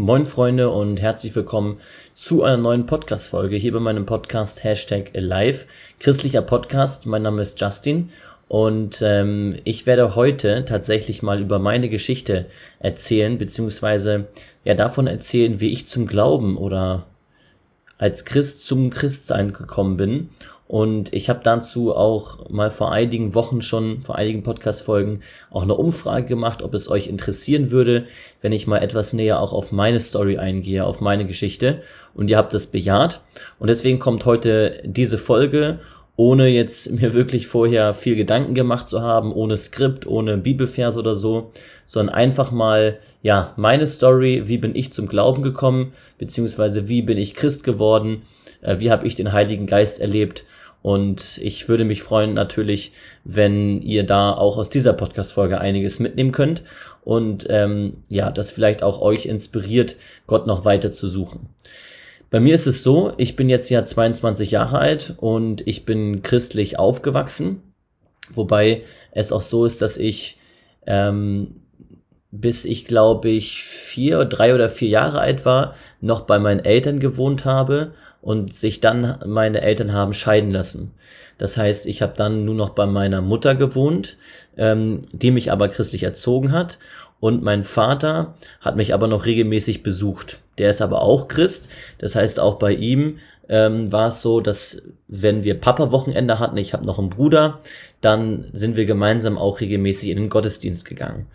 Moin 0.00 0.26
Freunde 0.26 0.70
und 0.70 1.00
herzlich 1.00 1.34
willkommen 1.34 1.80
zu 2.14 2.44
einer 2.44 2.56
neuen 2.56 2.86
Podcast-Folge 2.86 3.56
hier 3.56 3.72
bei 3.72 3.80
meinem 3.80 4.06
Podcast 4.06 4.62
Hashtag 4.62 5.10
Alive, 5.16 5.66
christlicher 5.98 6.40
Podcast. 6.40 7.06
Mein 7.06 7.22
Name 7.22 7.42
ist 7.42 7.60
Justin 7.60 8.10
und 8.46 9.02
ähm, 9.02 9.56
ich 9.64 9.86
werde 9.86 10.14
heute 10.14 10.64
tatsächlich 10.64 11.24
mal 11.24 11.40
über 11.40 11.58
meine 11.58 11.88
Geschichte 11.88 12.46
erzählen, 12.78 13.38
beziehungsweise 13.38 14.28
ja 14.62 14.74
davon 14.74 15.08
erzählen, 15.08 15.58
wie 15.58 15.72
ich 15.72 15.88
zum 15.88 16.06
Glauben 16.06 16.56
oder 16.56 17.06
als 17.98 18.24
Christ 18.24 18.68
zum 18.68 18.90
Christsein 18.90 19.52
gekommen 19.52 19.96
bin. 19.96 20.28
Und 20.68 21.14
ich 21.14 21.30
habe 21.30 21.40
dazu 21.42 21.96
auch 21.96 22.50
mal 22.50 22.70
vor 22.70 22.92
einigen 22.92 23.34
Wochen 23.34 23.62
schon, 23.62 24.02
vor 24.02 24.16
einigen 24.16 24.42
Podcast-Folgen, 24.42 25.22
auch 25.50 25.62
eine 25.62 25.74
Umfrage 25.74 26.26
gemacht, 26.26 26.62
ob 26.62 26.74
es 26.74 26.90
euch 26.90 27.06
interessieren 27.06 27.70
würde, 27.70 28.04
wenn 28.42 28.52
ich 28.52 28.66
mal 28.66 28.82
etwas 28.82 29.14
näher 29.14 29.40
auch 29.40 29.54
auf 29.54 29.72
meine 29.72 29.98
Story 29.98 30.36
eingehe, 30.36 30.84
auf 30.84 31.00
meine 31.00 31.24
Geschichte. 31.24 31.80
Und 32.14 32.28
ihr 32.28 32.36
habt 32.36 32.52
das 32.52 32.66
bejaht. 32.66 33.22
Und 33.58 33.70
deswegen 33.70 33.98
kommt 33.98 34.26
heute 34.26 34.82
diese 34.84 35.16
Folge 35.16 35.80
ohne 36.16 36.48
jetzt 36.48 36.90
mir 37.00 37.14
wirklich 37.14 37.46
vorher 37.46 37.94
viel 37.94 38.16
Gedanken 38.16 38.54
gemacht 38.54 38.90
zu 38.90 39.00
haben, 39.00 39.32
ohne 39.32 39.56
Skript, 39.56 40.06
ohne 40.06 40.36
Bibelvers 40.36 40.98
oder 40.98 41.14
so, 41.14 41.50
sondern 41.86 42.14
einfach 42.14 42.50
mal, 42.50 42.98
ja, 43.22 43.54
meine 43.56 43.86
Story, 43.86 44.42
wie 44.46 44.58
bin 44.58 44.74
ich 44.74 44.92
zum 44.92 45.06
Glauben 45.06 45.42
gekommen, 45.42 45.92
beziehungsweise 46.18 46.88
wie 46.88 47.00
bin 47.00 47.16
ich 47.16 47.34
Christ 47.34 47.64
geworden, 47.64 48.22
äh, 48.60 48.80
wie 48.80 48.90
habe 48.90 49.06
ich 49.06 49.14
den 49.14 49.32
Heiligen 49.32 49.66
Geist 49.66 50.00
erlebt 50.00 50.44
und 50.82 51.38
ich 51.42 51.68
würde 51.68 51.84
mich 51.84 52.02
freuen 52.02 52.34
natürlich, 52.34 52.92
wenn 53.24 53.82
ihr 53.82 54.04
da 54.04 54.32
auch 54.32 54.58
aus 54.58 54.70
dieser 54.70 54.92
Podcast-Folge 54.92 55.60
einiges 55.60 55.98
mitnehmen 55.98 56.32
könnt 56.32 56.62
und 57.02 57.46
ähm, 57.50 58.04
ja, 58.08 58.30
das 58.30 58.50
vielleicht 58.50 58.82
auch 58.82 59.00
euch 59.00 59.26
inspiriert, 59.26 59.96
Gott 60.26 60.46
noch 60.46 60.64
weiter 60.64 60.92
zu 60.92 61.06
suchen. 61.06 61.48
Bei 62.30 62.40
mir 62.40 62.54
ist 62.54 62.66
es 62.66 62.82
so, 62.82 63.12
ich 63.16 63.36
bin 63.36 63.48
jetzt 63.48 63.70
ja 63.70 63.84
22 63.84 64.50
Jahre 64.50 64.78
alt 64.78 65.14
und 65.16 65.66
ich 65.66 65.84
bin 65.84 66.22
christlich 66.22 66.78
aufgewachsen, 66.78 67.62
wobei 68.30 68.82
es 69.12 69.32
auch 69.32 69.42
so 69.42 69.64
ist, 69.64 69.80
dass 69.80 69.96
ich 69.96 70.38
ähm, 70.86 71.62
bis 72.30 72.64
ich 72.64 72.84
glaube 72.84 73.28
ich 73.30 73.62
vier, 73.62 74.24
drei 74.24 74.54
oder 74.54 74.68
vier 74.68 74.88
Jahre 74.88 75.20
alt 75.20 75.44
war, 75.44 75.74
noch 76.00 76.22
bei 76.22 76.38
meinen 76.38 76.64
Eltern 76.64 77.00
gewohnt 77.00 77.44
habe 77.44 77.92
und 78.20 78.52
sich 78.52 78.80
dann 78.80 79.18
meine 79.26 79.60
Eltern 79.60 79.92
haben 79.92 80.14
scheiden 80.14 80.50
lassen. 80.50 80.92
Das 81.38 81.56
heißt, 81.56 81.86
ich 81.86 82.02
habe 82.02 82.14
dann 82.16 82.44
nur 82.44 82.54
noch 82.54 82.70
bei 82.70 82.86
meiner 82.86 83.22
Mutter 83.22 83.54
gewohnt, 83.54 84.16
ähm, 84.56 85.02
die 85.12 85.30
mich 85.30 85.52
aber 85.52 85.68
christlich 85.68 86.02
erzogen 86.02 86.52
hat 86.52 86.78
und 87.20 87.42
mein 87.42 87.64
Vater 87.64 88.34
hat 88.60 88.76
mich 88.76 88.92
aber 88.92 89.06
noch 89.06 89.24
regelmäßig 89.24 89.82
besucht. 89.82 90.40
Der 90.58 90.70
ist 90.70 90.82
aber 90.82 91.02
auch 91.02 91.28
Christ. 91.28 91.68
Das 91.98 92.14
heißt, 92.14 92.40
auch 92.40 92.56
bei 92.56 92.72
ihm 92.72 93.18
ähm, 93.48 93.90
war 93.92 94.08
es 94.08 94.22
so, 94.22 94.40
dass 94.40 94.82
wenn 95.06 95.44
wir 95.44 95.58
Papa-Wochenende 95.58 96.38
hatten, 96.38 96.56
ich 96.56 96.72
habe 96.72 96.84
noch 96.84 96.98
einen 96.98 97.10
Bruder, 97.10 97.60
dann 98.00 98.50
sind 98.52 98.76
wir 98.76 98.84
gemeinsam 98.84 99.38
auch 99.38 99.60
regelmäßig 99.60 100.10
in 100.10 100.18
den 100.18 100.28
Gottesdienst 100.28 100.84
gegangen. 100.84 101.26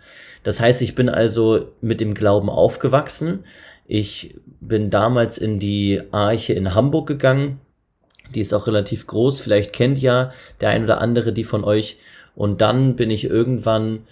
Das 0.42 0.60
heißt, 0.60 0.82
ich 0.82 0.94
bin 0.94 1.08
also 1.08 1.68
mit 1.80 2.00
dem 2.00 2.14
Glauben 2.14 2.50
aufgewachsen. 2.50 3.44
Ich 3.86 4.36
bin 4.60 4.90
damals 4.90 5.38
in 5.38 5.58
die 5.58 6.02
Arche 6.12 6.52
in 6.52 6.74
Hamburg 6.74 7.06
gegangen. 7.06 7.60
Die 8.34 8.40
ist 8.40 8.52
auch 8.52 8.66
relativ 8.66 9.06
groß. 9.06 9.40
Vielleicht 9.40 9.72
kennt 9.72 9.98
ja 9.98 10.32
der 10.60 10.70
ein 10.70 10.84
oder 10.84 11.00
andere 11.00 11.32
die 11.32 11.44
von 11.44 11.64
euch. 11.64 11.98
Und 12.34 12.60
dann 12.60 12.96
bin 12.96 13.10
ich 13.10 13.24
irgendwann 13.24 14.06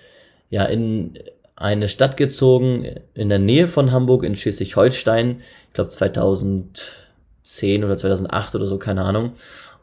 ja 0.50 0.64
in 0.64 1.18
eine 1.56 1.88
Stadt 1.88 2.16
gezogen 2.16 2.86
in 3.14 3.28
der 3.28 3.38
Nähe 3.38 3.66
von 3.66 3.92
Hamburg 3.92 4.24
in 4.24 4.36
Schleswig-Holstein, 4.36 5.40
ich 5.68 5.74
glaube 5.74 5.90
2010 5.90 7.84
oder 7.84 7.96
2008 7.96 8.54
oder 8.54 8.66
so, 8.66 8.78
keine 8.78 9.02
Ahnung, 9.04 9.32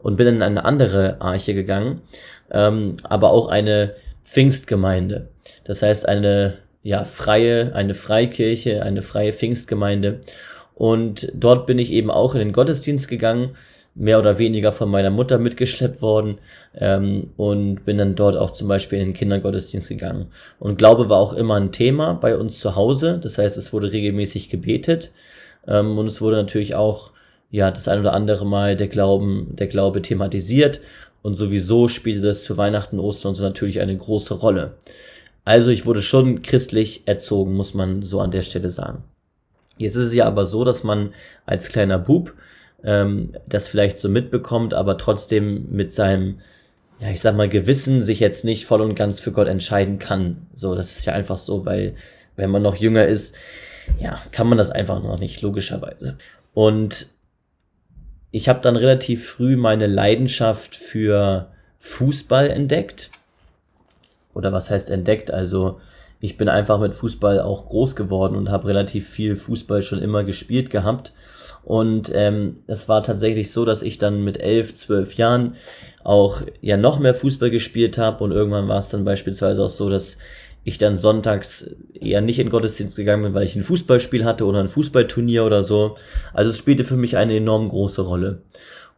und 0.02 0.16
bin 0.16 0.26
in 0.26 0.42
eine 0.42 0.64
andere 0.64 1.20
Arche 1.20 1.54
gegangen, 1.54 2.02
ähm, 2.50 2.96
aber 3.02 3.30
auch 3.30 3.48
eine 3.48 3.94
Pfingstgemeinde. 4.24 5.28
Das 5.64 5.82
heißt 5.82 6.08
eine 6.08 6.58
ja 6.82 7.04
freie, 7.04 7.74
eine 7.74 7.94
Freikirche, 7.94 8.82
eine 8.82 9.02
freie 9.02 9.32
Pfingstgemeinde. 9.32 10.20
Und 10.74 11.30
dort 11.34 11.66
bin 11.66 11.78
ich 11.78 11.92
eben 11.92 12.10
auch 12.10 12.34
in 12.34 12.40
den 12.40 12.52
Gottesdienst 12.52 13.08
gegangen 13.08 13.56
mehr 14.00 14.18
oder 14.18 14.38
weniger 14.38 14.72
von 14.72 14.90
meiner 14.90 15.10
Mutter 15.10 15.38
mitgeschleppt 15.38 16.00
worden 16.00 16.38
ähm, 16.74 17.30
und 17.36 17.84
bin 17.84 17.98
dann 17.98 18.14
dort 18.14 18.34
auch 18.34 18.50
zum 18.50 18.66
Beispiel 18.66 18.98
in 18.98 19.08
den 19.08 19.14
Kindergottesdienst 19.14 19.90
gegangen. 19.90 20.28
Und 20.58 20.78
Glaube 20.78 21.10
war 21.10 21.18
auch 21.18 21.34
immer 21.34 21.56
ein 21.56 21.70
Thema 21.70 22.14
bei 22.14 22.36
uns 22.36 22.60
zu 22.60 22.76
Hause. 22.76 23.20
Das 23.22 23.36
heißt, 23.36 23.58
es 23.58 23.74
wurde 23.74 23.92
regelmäßig 23.92 24.48
gebetet 24.48 25.12
ähm, 25.66 25.98
und 25.98 26.06
es 26.06 26.22
wurde 26.22 26.36
natürlich 26.36 26.74
auch 26.74 27.10
ja 27.50 27.70
das 27.70 27.88
ein 27.88 28.00
oder 28.00 28.14
andere 28.14 28.46
Mal 28.46 28.74
der 28.74 28.88
Glauben, 28.88 29.48
der 29.50 29.66
Glaube 29.66 30.00
thematisiert 30.00 30.80
und 31.20 31.36
sowieso 31.36 31.88
spielte 31.88 32.22
das 32.22 32.42
zu 32.42 32.56
Weihnachten, 32.56 32.98
Ostern 32.98 33.30
und 33.30 33.34
so 33.34 33.42
natürlich 33.42 33.80
eine 33.80 33.96
große 33.96 34.32
Rolle. 34.32 34.76
Also 35.44 35.68
ich 35.68 35.84
wurde 35.84 36.00
schon 36.00 36.40
christlich 36.40 37.02
erzogen, 37.04 37.54
muss 37.54 37.74
man 37.74 38.02
so 38.02 38.20
an 38.20 38.30
der 38.30 38.42
Stelle 38.42 38.70
sagen. 38.70 39.04
Jetzt 39.76 39.96
ist 39.96 40.08
es 40.08 40.14
ja 40.14 40.24
aber 40.24 40.46
so, 40.46 40.64
dass 40.64 40.84
man 40.84 41.12
als 41.44 41.68
kleiner 41.68 41.98
Bub 41.98 42.32
ähm, 42.84 43.34
das 43.46 43.68
vielleicht 43.68 43.98
so 43.98 44.08
mitbekommt, 44.08 44.74
aber 44.74 44.98
trotzdem 44.98 45.70
mit 45.70 45.92
seinem, 45.92 46.40
ja, 46.98 47.10
ich 47.10 47.20
sag 47.20 47.36
mal, 47.36 47.48
Gewissen 47.48 48.02
sich 48.02 48.20
jetzt 48.20 48.44
nicht 48.44 48.66
voll 48.66 48.80
und 48.80 48.94
ganz 48.94 49.20
für 49.20 49.32
Gott 49.32 49.48
entscheiden 49.48 49.98
kann. 49.98 50.46
So, 50.54 50.74
das 50.74 50.96
ist 50.96 51.04
ja 51.04 51.12
einfach 51.12 51.38
so, 51.38 51.64
weil 51.66 51.94
wenn 52.36 52.50
man 52.50 52.62
noch 52.62 52.76
jünger 52.76 53.06
ist, 53.06 53.36
ja, 53.98 54.20
kann 54.32 54.48
man 54.48 54.58
das 54.58 54.70
einfach 54.70 55.02
noch 55.02 55.18
nicht, 55.18 55.42
logischerweise. 55.42 56.16
Und 56.54 57.06
ich 58.30 58.48
habe 58.48 58.60
dann 58.60 58.76
relativ 58.76 59.28
früh 59.28 59.56
meine 59.56 59.86
Leidenschaft 59.86 60.76
für 60.76 61.50
Fußball 61.78 62.48
entdeckt. 62.48 63.10
Oder 64.34 64.52
was 64.52 64.70
heißt 64.70 64.90
entdeckt? 64.90 65.30
Also 65.30 65.80
ich 66.20 66.36
bin 66.36 66.48
einfach 66.48 66.78
mit 66.78 66.94
Fußball 66.94 67.40
auch 67.40 67.66
groß 67.66 67.96
geworden 67.96 68.36
und 68.36 68.50
habe 68.50 68.68
relativ 68.68 69.08
viel 69.08 69.36
Fußball 69.36 69.82
schon 69.82 70.02
immer 70.02 70.22
gespielt 70.22 70.70
gehabt. 70.70 71.12
Und 71.62 72.10
ähm, 72.14 72.56
es 72.66 72.88
war 72.88 73.02
tatsächlich 73.02 73.52
so, 73.52 73.64
dass 73.64 73.82
ich 73.82 73.98
dann 73.98 74.22
mit 74.22 74.40
elf, 74.40 74.74
zwölf 74.74 75.14
Jahren 75.14 75.56
auch 76.04 76.42
ja 76.60 76.76
noch 76.76 76.98
mehr 76.98 77.14
Fußball 77.14 77.50
gespielt 77.50 77.98
habe 77.98 78.24
und 78.24 78.32
irgendwann 78.32 78.68
war 78.68 78.78
es 78.78 78.88
dann 78.88 79.04
beispielsweise 79.04 79.62
auch 79.62 79.68
so, 79.70 79.90
dass 79.90 80.18
ich 80.64 80.78
dann 80.78 80.96
sonntags 80.96 81.74
eher 81.94 82.20
nicht 82.20 82.38
in 82.38 82.50
Gottesdienst 82.50 82.96
gegangen 82.96 83.22
bin, 83.22 83.34
weil 83.34 83.44
ich 83.44 83.56
ein 83.56 83.64
Fußballspiel 83.64 84.24
hatte 84.24 84.44
oder 84.44 84.60
ein 84.60 84.68
Fußballturnier 84.68 85.44
oder 85.44 85.64
so. 85.64 85.96
Also 86.34 86.50
es 86.50 86.58
spielte 86.58 86.84
für 86.84 86.96
mich 86.96 87.16
eine 87.16 87.36
enorm 87.36 87.68
große 87.68 88.02
Rolle. 88.02 88.42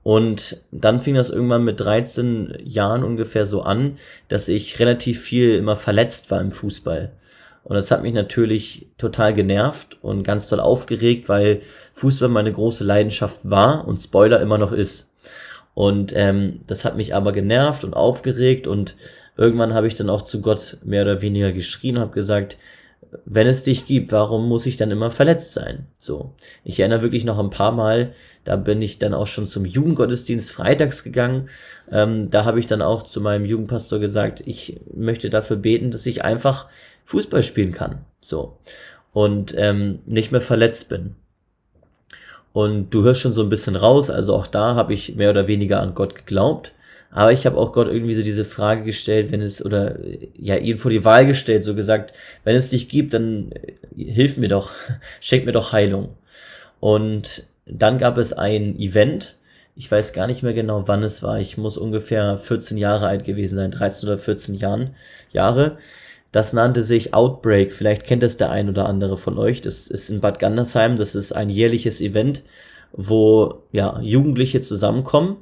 Und 0.02 0.56
dann 0.72 1.00
fing 1.00 1.14
das 1.14 1.30
irgendwann 1.30 1.64
mit 1.64 1.78
13 1.80 2.58
Jahren 2.64 3.04
ungefähr 3.04 3.46
so 3.46 3.62
an, 3.62 3.98
dass 4.28 4.48
ich 4.48 4.80
relativ 4.80 5.20
viel 5.20 5.54
immer 5.54 5.76
verletzt 5.76 6.30
war 6.30 6.40
im 6.40 6.50
Fußball. 6.50 7.12
Und 7.64 7.76
das 7.76 7.92
hat 7.92 8.02
mich 8.02 8.12
natürlich 8.12 8.88
total 8.98 9.32
genervt 9.34 9.98
und 10.02 10.24
ganz 10.24 10.48
toll 10.48 10.58
aufgeregt, 10.58 11.28
weil 11.28 11.62
Fußball 11.92 12.28
meine 12.28 12.50
große 12.50 12.82
Leidenschaft 12.82 13.40
war 13.44 13.86
und 13.86 14.00
Spoiler 14.00 14.40
immer 14.40 14.58
noch 14.58 14.72
ist. 14.72 15.14
Und 15.74 16.12
ähm, 16.16 16.60
das 16.66 16.84
hat 16.84 16.96
mich 16.96 17.14
aber 17.14 17.32
genervt 17.32 17.84
und 17.84 17.94
aufgeregt 17.94 18.66
und 18.66 18.96
irgendwann 19.36 19.72
habe 19.72 19.86
ich 19.86 19.94
dann 19.94 20.10
auch 20.10 20.22
zu 20.22 20.42
Gott 20.42 20.78
mehr 20.84 21.02
oder 21.02 21.22
weniger 21.22 21.52
geschrien 21.52 21.96
und 21.96 22.02
habe 22.02 22.12
gesagt, 22.12 22.58
wenn 23.25 23.47
es 23.47 23.62
dich 23.62 23.87
gibt, 23.87 24.12
warum 24.12 24.49
muss 24.49 24.67
ich 24.67 24.77
dann 24.77 24.91
immer 24.91 25.11
verletzt 25.11 25.53
sein? 25.53 25.87
So. 25.99 26.34
Ich 26.65 26.81
erinnere 26.81 27.03
wirklich 27.03 27.25
noch 27.25 27.39
ein 27.39 27.50
paar 27.50 27.73
Mal, 27.73 28.12
da 28.45 28.56
bin 28.56 28.81
ich 28.81 28.99
dann 28.99 29.15
auch 29.15 29.27
schon 29.27 29.47
zum 29.47 29.65
Jugendgottesdienst 29.65 30.50
freitags 30.50 31.05
gegangen. 31.05 31.49
Ähm, 31.91 32.31
da 32.31 32.45
habe 32.45 32.59
ich 32.59 32.67
dann 32.67 32.83
auch 32.83 33.03
zu 33.03 33.21
meinem 33.21 33.45
Jugendpastor 33.45 33.99
gesagt, 33.99 34.43
ich 34.47 34.81
möchte 34.95 35.31
dafür 35.31 35.56
beten, 35.56 35.91
dass 35.91 36.06
ich 36.06 36.25
einfach 36.25 36.69
Fußball 37.05 37.43
spielen 37.43 37.73
kann. 37.73 38.05
So. 38.21 38.59
Und 39.12 39.55
ähm, 39.56 40.00
nicht 40.06 40.33
mehr 40.33 40.41
verletzt 40.41 40.89
bin. 40.89 41.17
Und 42.53 42.91
du 42.91 43.03
hörst 43.03 43.20
schon 43.20 43.32
so 43.32 43.43
ein 43.43 43.49
bisschen 43.49 43.76
raus, 43.76 44.11
also 44.11 44.35
auch 44.35 44.47
da 44.47 44.75
habe 44.75 44.93
ich 44.93 45.17
mehr 45.17 45.31
oder 45.31 45.49
weniger 45.49 45.81
an 45.81 45.94
Gott 45.94 46.15
geglaubt. 46.15 46.73
Aber 47.14 47.31
ich 47.31 47.44
habe 47.44 47.59
auch 47.59 47.73
Gott 47.73 47.88
irgendwie 47.88 48.14
so 48.14 48.23
diese 48.23 48.47
Frage 48.47 48.85
gestellt, 48.85 49.31
wenn 49.31 49.43
es, 49.43 49.64
oder 49.64 49.99
ja, 50.35 50.56
ihn 50.56 50.79
vor 50.79 50.91
die 50.91 51.05
Wahl 51.05 51.26
gestellt, 51.26 51.62
so 51.62 51.75
gesagt, 51.75 52.14
wenn 52.43 52.56
es 52.56 52.70
dich 52.70 52.88
gibt, 52.88 53.12
dann 53.12 53.53
äh, 53.53 54.12
hilf 54.12 54.38
mir 54.38 54.49
doch, 54.49 54.73
schenk 55.20 55.44
mir 55.44 55.53
doch 55.53 55.73
Heilung. 55.73 56.17
Und 56.81 57.44
dann 57.67 57.99
gab 57.99 58.17
es 58.17 58.32
ein 58.32 58.79
Event, 58.79 59.37
ich 59.76 59.91
weiß 59.91 60.14
gar 60.14 60.26
nicht 60.26 60.43
mehr 60.43 60.55
genau, 60.55 60.88
wann 60.88 61.03
es 61.03 61.23
war. 61.23 61.38
Ich 61.38 61.56
muss 61.59 61.76
ungefähr 61.79 62.37
14 62.38 62.79
Jahre 62.79 63.06
alt 63.06 63.25
gewesen 63.25 63.56
sein, 63.56 63.70
13 63.70 64.08
oder 64.08 64.19
14 64.19 64.55
Jahren, 64.55 64.94
Jahre. 65.32 65.79
Das 66.31 66.55
nannte 66.55 66.82
sich 66.82 67.12
Outbreak. 67.12 67.75
Vielleicht 67.75 68.05
kennt 68.05 68.23
es 68.23 68.38
der 68.38 68.50
ein 68.50 68.70
oder 68.70 68.87
andere 68.87 69.19
von 69.19 69.38
euch. 69.38 69.61
Das 69.61 69.87
ist 69.87 70.08
in 70.11 70.20
Bad 70.20 70.38
Gandersheim. 70.38 70.97
Das 70.97 71.15
ist 71.15 71.32
ein 71.32 71.50
jährliches 71.50 72.00
Event, 72.00 72.43
wo 72.93 73.62
ja 73.70 74.00
Jugendliche 74.00 74.62
zusammenkommen. 74.62 75.37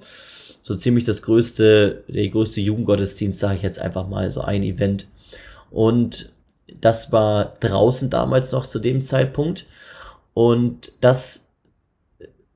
So 0.63 0.75
ziemlich 0.75 1.05
das 1.05 1.23
größte, 1.23 2.05
der 2.09 2.29
größte 2.29 2.61
Jugendgottesdienst, 2.61 3.39
sage 3.39 3.57
ich 3.57 3.63
jetzt 3.63 3.81
einfach 3.81 4.09
mal, 4.09 4.31
so 4.31 4.43
ein 4.43 4.63
Event. 4.63 5.07
Und 5.71 6.31
das 6.81 7.13
war 7.13 7.55
draußen 7.61 8.11
damals 8.11 8.53
noch 8.53 8.67
zu 8.67 8.79
dem 8.79 9.03
Zeitpunkt. 9.03 9.67
Und 10.35 10.93
das 11.01 11.49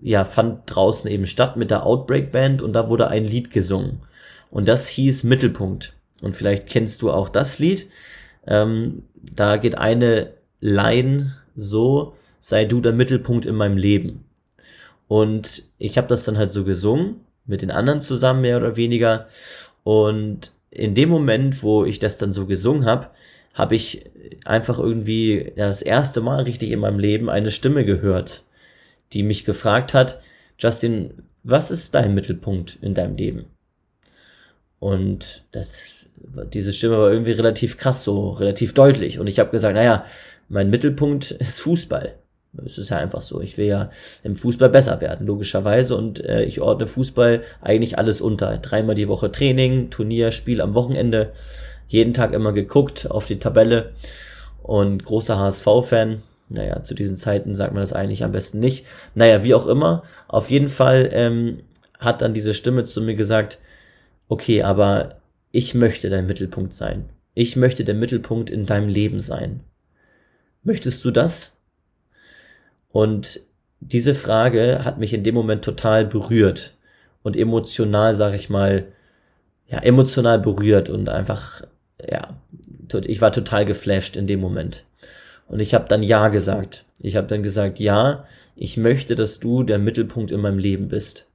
ja, 0.00 0.24
fand 0.24 0.62
draußen 0.66 1.10
eben 1.10 1.24
statt 1.24 1.56
mit 1.56 1.70
der 1.70 1.86
Outbreak 1.86 2.30
Band 2.30 2.60
und 2.60 2.74
da 2.74 2.88
wurde 2.90 3.08
ein 3.08 3.24
Lied 3.24 3.50
gesungen. 3.50 4.00
Und 4.50 4.68
das 4.68 4.86
hieß 4.88 5.24
Mittelpunkt. 5.24 5.94
Und 6.20 6.36
vielleicht 6.36 6.66
kennst 6.66 7.02
du 7.02 7.10
auch 7.10 7.28
das 7.28 7.58
Lied. 7.58 7.88
Ähm, 8.46 9.04
da 9.14 9.56
geht 9.56 9.76
eine 9.78 10.34
Line 10.60 11.36
so, 11.54 12.14
sei 12.38 12.66
du 12.66 12.80
der 12.80 12.92
Mittelpunkt 12.92 13.46
in 13.46 13.54
meinem 13.54 13.78
Leben. 13.78 14.24
Und 15.08 15.64
ich 15.78 15.96
habe 15.96 16.08
das 16.08 16.24
dann 16.24 16.36
halt 16.36 16.50
so 16.50 16.64
gesungen, 16.64 17.20
mit 17.46 17.62
den 17.62 17.70
anderen 17.70 18.00
zusammen 18.00 18.42
mehr 18.42 18.56
oder 18.56 18.76
weniger. 18.76 19.26
Und 19.82 20.52
in 20.70 20.94
dem 20.94 21.08
Moment, 21.08 21.62
wo 21.62 21.84
ich 21.84 21.98
das 21.98 22.16
dann 22.16 22.32
so 22.32 22.46
gesungen 22.46 22.84
habe, 22.84 23.10
habe 23.54 23.76
ich 23.76 24.10
einfach 24.44 24.78
irgendwie 24.78 25.52
ja, 25.56 25.66
das 25.66 25.82
erste 25.82 26.20
Mal 26.20 26.42
richtig 26.42 26.72
in 26.72 26.80
meinem 26.80 26.98
Leben 26.98 27.30
eine 27.30 27.50
Stimme 27.50 27.84
gehört, 27.84 28.42
die 29.12 29.22
mich 29.22 29.44
gefragt 29.44 29.94
hat, 29.94 30.20
Justin, 30.58 31.22
was 31.42 31.70
ist 31.70 31.94
dein 31.94 32.14
Mittelpunkt 32.14 32.78
in 32.80 32.94
deinem 32.94 33.16
Leben? 33.16 33.46
Und 34.80 35.44
das, 35.52 36.06
diese 36.52 36.72
Stimme 36.72 36.98
war 36.98 37.12
irgendwie 37.12 37.32
relativ 37.32 37.78
krass, 37.78 38.04
so 38.04 38.30
relativ 38.30 38.74
deutlich. 38.74 39.18
Und 39.18 39.26
ich 39.28 39.38
habe 39.38 39.50
gesagt, 39.50 39.74
naja, 39.74 40.04
mein 40.48 40.70
Mittelpunkt 40.70 41.30
ist 41.30 41.60
Fußball. 41.60 42.18
Es 42.64 42.78
ist 42.78 42.90
ja 42.90 42.98
einfach 42.98 43.22
so. 43.22 43.40
Ich 43.40 43.58
will 43.58 43.66
ja 43.66 43.90
im 44.22 44.36
Fußball 44.36 44.68
besser 44.68 45.00
werden, 45.00 45.26
logischerweise. 45.26 45.96
Und 45.96 46.24
äh, 46.24 46.44
ich 46.44 46.60
ordne 46.60 46.86
Fußball 46.86 47.42
eigentlich 47.60 47.98
alles 47.98 48.20
unter. 48.20 48.58
Dreimal 48.58 48.94
die 48.94 49.08
Woche 49.08 49.32
Training, 49.32 49.90
Turnier, 49.90 50.30
Spiel 50.30 50.60
am 50.60 50.74
Wochenende. 50.74 51.32
Jeden 51.88 52.14
Tag 52.14 52.32
immer 52.32 52.52
geguckt 52.52 53.10
auf 53.10 53.26
die 53.26 53.38
Tabelle. 53.38 53.92
Und 54.62 55.04
großer 55.04 55.38
HSV-Fan. 55.38 56.22
Naja, 56.48 56.82
zu 56.82 56.94
diesen 56.94 57.16
Zeiten 57.16 57.54
sagt 57.54 57.72
man 57.72 57.82
das 57.82 57.92
eigentlich 57.92 58.24
am 58.24 58.32
besten 58.32 58.60
nicht. 58.60 58.86
Naja, 59.14 59.42
wie 59.44 59.54
auch 59.54 59.66
immer. 59.66 60.04
Auf 60.28 60.50
jeden 60.50 60.68
Fall 60.68 61.08
ähm, 61.12 61.60
hat 61.98 62.22
dann 62.22 62.34
diese 62.34 62.54
Stimme 62.54 62.84
zu 62.84 63.00
mir 63.00 63.14
gesagt, 63.14 63.58
okay, 64.28 64.62
aber 64.62 65.16
ich 65.50 65.74
möchte 65.74 66.10
dein 66.10 66.26
Mittelpunkt 66.26 66.74
sein. 66.74 67.08
Ich 67.34 67.56
möchte 67.56 67.84
der 67.84 67.94
Mittelpunkt 67.94 68.50
in 68.50 68.66
deinem 68.66 68.88
Leben 68.88 69.20
sein. 69.20 69.60
Möchtest 70.62 71.04
du 71.04 71.10
das? 71.10 71.53
Und 72.94 73.40
diese 73.80 74.14
Frage 74.14 74.84
hat 74.84 74.98
mich 74.98 75.12
in 75.12 75.24
dem 75.24 75.34
Moment 75.34 75.64
total 75.64 76.04
berührt 76.06 76.74
und 77.24 77.36
emotional, 77.36 78.14
sag 78.14 78.34
ich 78.34 78.48
mal, 78.48 78.86
ja, 79.66 79.80
emotional 79.80 80.38
berührt 80.38 80.90
und 80.90 81.08
einfach, 81.08 81.62
ja, 82.08 82.36
ich 83.04 83.20
war 83.20 83.32
total 83.32 83.64
geflasht 83.64 84.16
in 84.16 84.28
dem 84.28 84.38
Moment. 84.38 84.84
Und 85.48 85.58
ich 85.58 85.74
habe 85.74 85.88
dann 85.88 86.04
Ja 86.04 86.28
gesagt. 86.28 86.84
Ich 87.00 87.16
habe 87.16 87.26
dann 87.26 87.42
gesagt, 87.42 87.80
ja, 87.80 88.26
ich 88.54 88.76
möchte, 88.76 89.16
dass 89.16 89.40
du 89.40 89.64
der 89.64 89.80
Mittelpunkt 89.80 90.30
in 90.30 90.40
meinem 90.40 90.58
Leben 90.58 90.86
bist. 90.86 91.26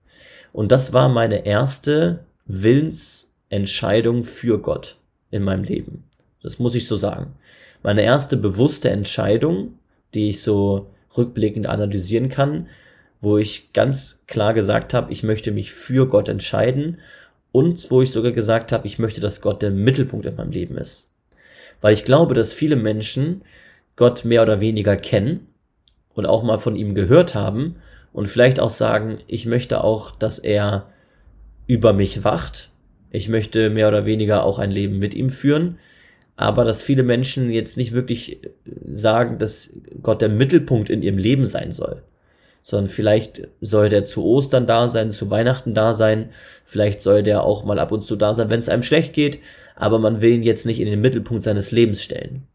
Und 0.54 0.72
das 0.72 0.94
war 0.94 1.10
meine 1.10 1.46
erste 1.46 2.24
Willensentscheidung 2.46 4.24
für 4.24 4.62
Gott 4.62 4.96
in 5.30 5.44
meinem 5.44 5.66
Leben. 5.66 6.06
Das 6.42 6.58
muss 6.58 6.74
ich 6.74 6.88
so 6.88 6.96
sagen. 6.96 7.36
Meine 7.84 8.04
erste 8.04 8.38
bewusste 8.38 8.92
Entscheidung, 8.92 9.78
die 10.14 10.30
ich 10.30 10.42
so 10.42 10.88
rückblickend 11.18 11.68
analysieren 11.68 12.30
kann, 12.30 12.68
wo 13.20 13.38
ich 13.38 13.74
ganz 13.74 14.24
klar 14.28 14.54
gesagt 14.54 14.94
habe, 14.94 15.12
ich 15.12 15.24
möchte 15.24 15.52
mich 15.52 15.74
für 15.74 16.08
Gott 16.08 16.30
entscheiden 16.30 17.00
und 17.52 17.90
wo 17.92 18.02
ich 18.02 18.12
sogar 18.12 18.32
gesagt 18.32 18.72
habe, 18.72 18.88
ich 18.88 19.00
möchte, 19.00 19.22
dass 19.22 19.42
Gott 19.42 19.62
der 19.62 19.72
Mittelpunkt 19.72 20.26
in 20.26 20.36
meinem 20.36 20.52
Leben 20.52 20.78
ist. 20.78 21.12
Weil 21.82 21.94
ich 21.94 22.06
glaube, 22.06 22.34
dass 22.34 22.54
viele 22.54 22.76
Menschen 22.76 23.42
Gott 23.96 24.24
mehr 24.26 24.44
oder 24.44 24.62
weniger 24.62 24.96
kennen 24.96 25.48
und 26.14 26.26
auch 26.26 26.44
mal 26.44 26.60
von 26.60 26.76
ihm 26.76 26.96
gehört 26.96 27.36
haben 27.36 27.76
und 28.14 28.28
vielleicht 28.28 28.60
auch 28.60 28.70
sagen, 28.70 29.18
ich 29.28 29.46
möchte 29.46 29.84
auch, 29.84 30.12
dass 30.12 30.40
er 30.40 30.90
über 31.68 31.94
mich 31.94 32.24
wacht. 32.24 32.70
Ich 33.12 33.30
möchte 33.30 33.70
mehr 33.70 33.88
oder 33.88 34.06
weniger 34.06 34.44
auch 34.44 34.60
ein 34.60 34.72
Leben 34.72 35.00
mit 35.00 35.14
ihm 35.14 35.30
führen 35.30 35.78
aber 36.39 36.63
dass 36.63 36.83
viele 36.83 37.03
Menschen 37.03 37.51
jetzt 37.51 37.75
nicht 37.75 37.91
wirklich 37.91 38.41
äh, 38.41 38.50
sagen, 38.86 39.39
dass 39.39 39.74
Gott 40.01 40.21
der 40.21 40.30
Mittelpunkt 40.30 40.89
in 40.89 41.03
ihrem 41.03 41.18
Leben 41.18 41.45
sein 41.45 41.74
soll, 41.74 42.01
sondern 42.62 42.89
vielleicht 42.89 43.50
soll 43.59 43.89
der 43.89 44.06
zu 44.06 44.24
Ostern 44.24 44.65
da 44.65 44.88
sein, 44.88 45.12
zu 45.12 45.30
Weihnachten 45.30 45.74
da 45.74 45.94
sein, 45.94 46.30
vielleicht 46.63 47.01
soll 47.01 47.24
der 47.24 47.44
auch 47.44 47.65
mal 47.65 47.77
ab 47.77 47.91
und 47.91 48.06
zu 48.06 48.15
da 48.15 48.33
sein, 48.33 48.50
wenn 48.50 48.59
es 48.62 48.69
einem 48.69 48.83
schlecht 48.83 49.12
geht, 49.12 49.39
aber 49.75 50.00
man 50.00 50.21
will 50.21 50.31
ihn 50.31 50.44
jetzt 50.44 50.65
nicht 50.65 50.80
in 50.80 50.86
den 50.86 51.01
Mittelpunkt 51.01 51.44
seines 51.44 51.71
Lebens 51.71 52.01
stellen. 52.01 52.47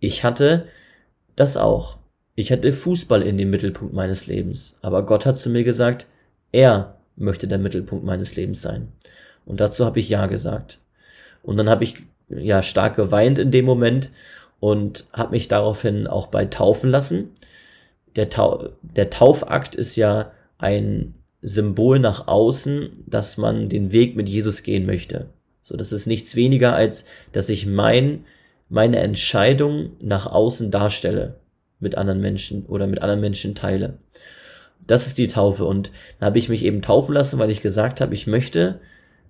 Ich 0.00 0.24
hatte 0.24 0.66
das 1.36 1.56
auch. 1.56 1.98
Ich 2.34 2.50
hatte 2.50 2.72
Fußball 2.72 3.22
in 3.22 3.38
den 3.38 3.50
Mittelpunkt 3.50 3.94
meines 3.94 4.26
Lebens, 4.26 4.78
aber 4.82 5.06
Gott 5.06 5.26
hat 5.26 5.38
zu 5.38 5.48
mir 5.48 5.62
gesagt, 5.62 6.08
er 6.50 6.98
möchte 7.14 7.46
der 7.46 7.58
Mittelpunkt 7.58 8.04
meines 8.04 8.34
Lebens 8.34 8.62
sein. 8.62 8.88
Und 9.46 9.60
dazu 9.60 9.84
habe 9.84 10.00
ich 10.00 10.08
Ja 10.08 10.26
gesagt. 10.26 10.80
Und 11.44 11.56
dann 11.56 11.70
habe 11.70 11.84
ich 11.84 11.94
ja 12.38 12.62
stark 12.62 12.96
geweint 12.96 13.38
in 13.38 13.50
dem 13.50 13.64
Moment 13.64 14.10
und 14.60 15.06
habe 15.12 15.32
mich 15.32 15.48
daraufhin 15.48 16.06
auch 16.06 16.28
bei 16.28 16.44
taufen 16.44 16.90
lassen. 16.90 17.30
Der, 18.16 18.28
Tau 18.28 18.70
der 18.82 19.10
Taufakt 19.10 19.74
ist 19.74 19.96
ja 19.96 20.32
ein 20.58 21.14
Symbol 21.40 21.98
nach 21.98 22.28
außen, 22.28 22.90
dass 23.06 23.36
man 23.36 23.68
den 23.68 23.92
Weg 23.92 24.14
mit 24.14 24.28
Jesus 24.28 24.62
gehen 24.62 24.86
möchte. 24.86 25.30
So, 25.62 25.76
das 25.76 25.92
ist 25.92 26.06
nichts 26.06 26.36
weniger 26.36 26.74
als, 26.74 27.06
dass 27.32 27.48
ich 27.48 27.66
mein, 27.66 28.24
meine 28.68 28.98
Entscheidung 28.98 29.90
nach 30.00 30.26
außen 30.26 30.70
darstelle 30.70 31.36
mit 31.80 31.96
anderen 31.96 32.20
Menschen 32.20 32.64
oder 32.66 32.86
mit 32.86 33.02
anderen 33.02 33.20
Menschen 33.20 33.54
teile. 33.54 33.98
Das 34.86 35.06
ist 35.06 35.18
die 35.18 35.26
Taufe 35.26 35.64
und 35.64 35.90
da 36.20 36.26
habe 36.26 36.38
ich 36.38 36.48
mich 36.48 36.64
eben 36.64 36.82
taufen 36.82 37.14
lassen, 37.14 37.38
weil 37.38 37.50
ich 37.50 37.62
gesagt 37.62 38.00
habe, 38.00 38.14
ich 38.14 38.26
möchte 38.26 38.80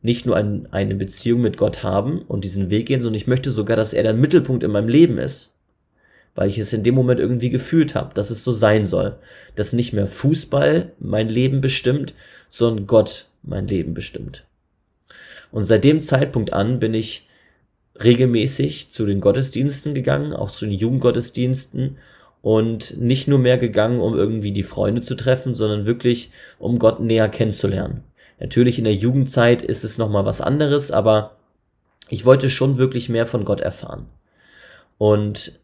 nicht 0.02 0.26
nur 0.26 0.36
ein, 0.36 0.68
eine 0.72 0.96
Beziehung 0.96 1.40
mit 1.40 1.56
Gott 1.56 1.82
haben 1.82 2.22
und 2.22 2.44
diesen 2.44 2.70
Weg 2.70 2.86
gehen, 2.86 3.02
sondern 3.02 3.20
ich 3.20 3.28
möchte 3.28 3.52
sogar, 3.52 3.76
dass 3.76 3.92
er 3.92 4.02
der 4.02 4.14
Mittelpunkt 4.14 4.64
in 4.64 4.72
meinem 4.72 4.88
Leben 4.88 5.18
ist. 5.18 5.54
Weil 6.34 6.48
ich 6.48 6.58
es 6.58 6.72
in 6.72 6.82
dem 6.82 6.94
Moment 6.94 7.20
irgendwie 7.20 7.50
gefühlt 7.50 7.94
habe, 7.94 8.14
dass 8.14 8.30
es 8.30 8.42
so 8.42 8.52
sein 8.52 8.86
soll. 8.86 9.16
Dass 9.54 9.72
nicht 9.72 9.92
mehr 9.92 10.06
Fußball 10.06 10.92
mein 10.98 11.28
Leben 11.28 11.60
bestimmt, 11.60 12.14
sondern 12.48 12.86
Gott 12.86 13.26
mein 13.42 13.68
Leben 13.68 13.94
bestimmt. 13.94 14.44
Und 15.50 15.64
seit 15.64 15.84
dem 15.84 16.00
Zeitpunkt 16.00 16.52
an 16.52 16.80
bin 16.80 16.94
ich 16.94 17.28
regelmäßig 18.02 18.90
zu 18.90 19.06
den 19.06 19.20
Gottesdiensten 19.20 19.94
gegangen, 19.94 20.32
auch 20.32 20.50
zu 20.50 20.64
den 20.64 20.74
Jugendgottesdiensten 20.74 21.98
und 22.40 22.98
nicht 22.98 23.28
nur 23.28 23.38
mehr 23.38 23.58
gegangen, 23.58 24.00
um 24.00 24.16
irgendwie 24.16 24.52
die 24.52 24.62
Freunde 24.62 25.02
zu 25.02 25.14
treffen, 25.14 25.54
sondern 25.54 25.86
wirklich, 25.86 26.30
um 26.58 26.78
Gott 26.78 27.00
näher 27.00 27.28
kennenzulernen. 27.28 28.02
Natürlich 28.42 28.78
in 28.78 28.84
der 28.84 28.94
Jugendzeit 28.94 29.62
ist 29.62 29.84
es 29.84 29.98
nochmal 29.98 30.26
was 30.26 30.40
anderes, 30.40 30.90
aber 30.90 31.36
ich 32.08 32.24
wollte 32.24 32.50
schon 32.50 32.76
wirklich 32.76 33.08
mehr 33.08 33.24
von 33.24 33.44
Gott 33.44 33.60
erfahren. 33.60 34.06
Und 34.98 35.60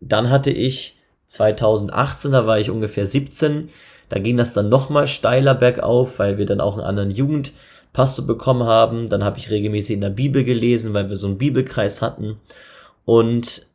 dann 0.00 0.30
hatte 0.30 0.52
ich 0.52 0.96
2018, 1.26 2.30
da 2.30 2.46
war 2.46 2.60
ich 2.60 2.70
ungefähr 2.70 3.04
17, 3.04 3.68
da 4.08 4.20
ging 4.20 4.36
das 4.36 4.52
dann 4.52 4.68
nochmal 4.68 5.08
steiler 5.08 5.56
bergauf, 5.56 6.20
weil 6.20 6.38
wir 6.38 6.46
dann 6.46 6.60
auch 6.60 6.74
einen 6.74 6.86
anderen 6.86 7.10
Jugendpastor 7.10 8.24
bekommen 8.26 8.62
haben. 8.62 9.08
Dann 9.08 9.24
habe 9.24 9.38
ich 9.38 9.50
regelmäßig 9.50 9.94
in 9.94 10.00
der 10.00 10.10
Bibel 10.10 10.44
gelesen, 10.44 10.94
weil 10.94 11.08
wir 11.10 11.16
so 11.16 11.26
einen 11.26 11.38
Bibelkreis 11.38 12.00
hatten. 12.00 12.36
Und 13.04 13.66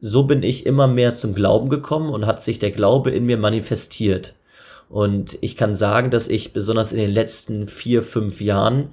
so 0.00 0.24
bin 0.24 0.42
ich 0.42 0.66
immer 0.66 0.88
mehr 0.88 1.14
zum 1.14 1.36
Glauben 1.36 1.68
gekommen 1.68 2.10
und 2.10 2.26
hat 2.26 2.42
sich 2.42 2.58
der 2.58 2.72
Glaube 2.72 3.12
in 3.12 3.26
mir 3.26 3.36
manifestiert. 3.36 4.34
Und 4.90 5.38
ich 5.40 5.56
kann 5.56 5.76
sagen, 5.76 6.10
dass 6.10 6.26
ich 6.28 6.52
besonders 6.52 6.90
in 6.90 6.98
den 6.98 7.10
letzten 7.10 7.66
vier, 7.66 8.02
fünf 8.02 8.40
Jahren 8.40 8.88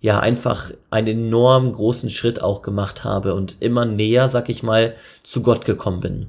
ja 0.00 0.18
einfach 0.18 0.70
einen 0.90 1.26
enorm 1.26 1.70
großen 1.70 2.08
Schritt 2.08 2.42
auch 2.42 2.62
gemacht 2.62 3.04
habe 3.04 3.34
und 3.34 3.56
immer 3.60 3.84
näher, 3.84 4.28
sag 4.28 4.48
ich 4.48 4.62
mal, 4.62 4.94
zu 5.22 5.42
Gott 5.42 5.66
gekommen 5.66 6.00
bin. 6.00 6.26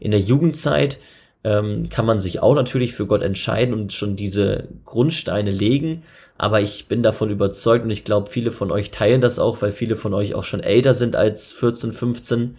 In 0.00 0.10
der 0.10 0.20
Jugendzeit 0.20 0.98
ähm, 1.44 1.88
kann 1.90 2.06
man 2.06 2.18
sich 2.18 2.42
auch 2.42 2.54
natürlich 2.56 2.92
für 2.92 3.06
Gott 3.06 3.22
entscheiden 3.22 3.72
und 3.72 3.92
schon 3.92 4.16
diese 4.16 4.64
Grundsteine 4.84 5.52
legen, 5.52 6.02
aber 6.36 6.60
ich 6.60 6.88
bin 6.88 7.04
davon 7.04 7.30
überzeugt 7.30 7.84
und 7.84 7.90
ich 7.90 8.04
glaube, 8.04 8.28
viele 8.28 8.50
von 8.50 8.72
euch 8.72 8.90
teilen 8.90 9.20
das 9.20 9.38
auch, 9.38 9.62
weil 9.62 9.70
viele 9.70 9.94
von 9.94 10.12
euch 10.12 10.34
auch 10.34 10.44
schon 10.44 10.60
älter 10.60 10.92
sind 10.92 11.14
als 11.14 11.52
14, 11.52 11.92
15, 11.92 12.58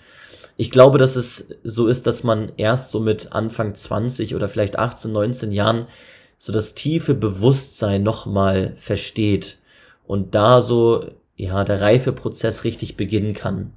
ich 0.57 0.71
glaube, 0.71 0.97
dass 0.97 1.15
es 1.15 1.49
so 1.63 1.87
ist, 1.87 2.07
dass 2.07 2.23
man 2.23 2.51
erst 2.57 2.89
so 2.91 2.99
mit 2.99 3.31
Anfang 3.31 3.75
20 3.75 4.35
oder 4.35 4.49
vielleicht 4.49 4.77
18, 4.77 5.11
19 5.11 5.51
Jahren 5.51 5.87
so 6.37 6.51
das 6.51 6.73
tiefe 6.73 7.13
Bewusstsein 7.13 8.01
nochmal 8.03 8.73
versteht 8.75 9.57
und 10.07 10.33
da 10.33 10.61
so, 10.61 11.05
ja, 11.35 11.63
der 11.63 11.81
Reifeprozess 11.81 12.63
richtig 12.63 12.97
beginnen 12.97 13.33
kann. 13.33 13.73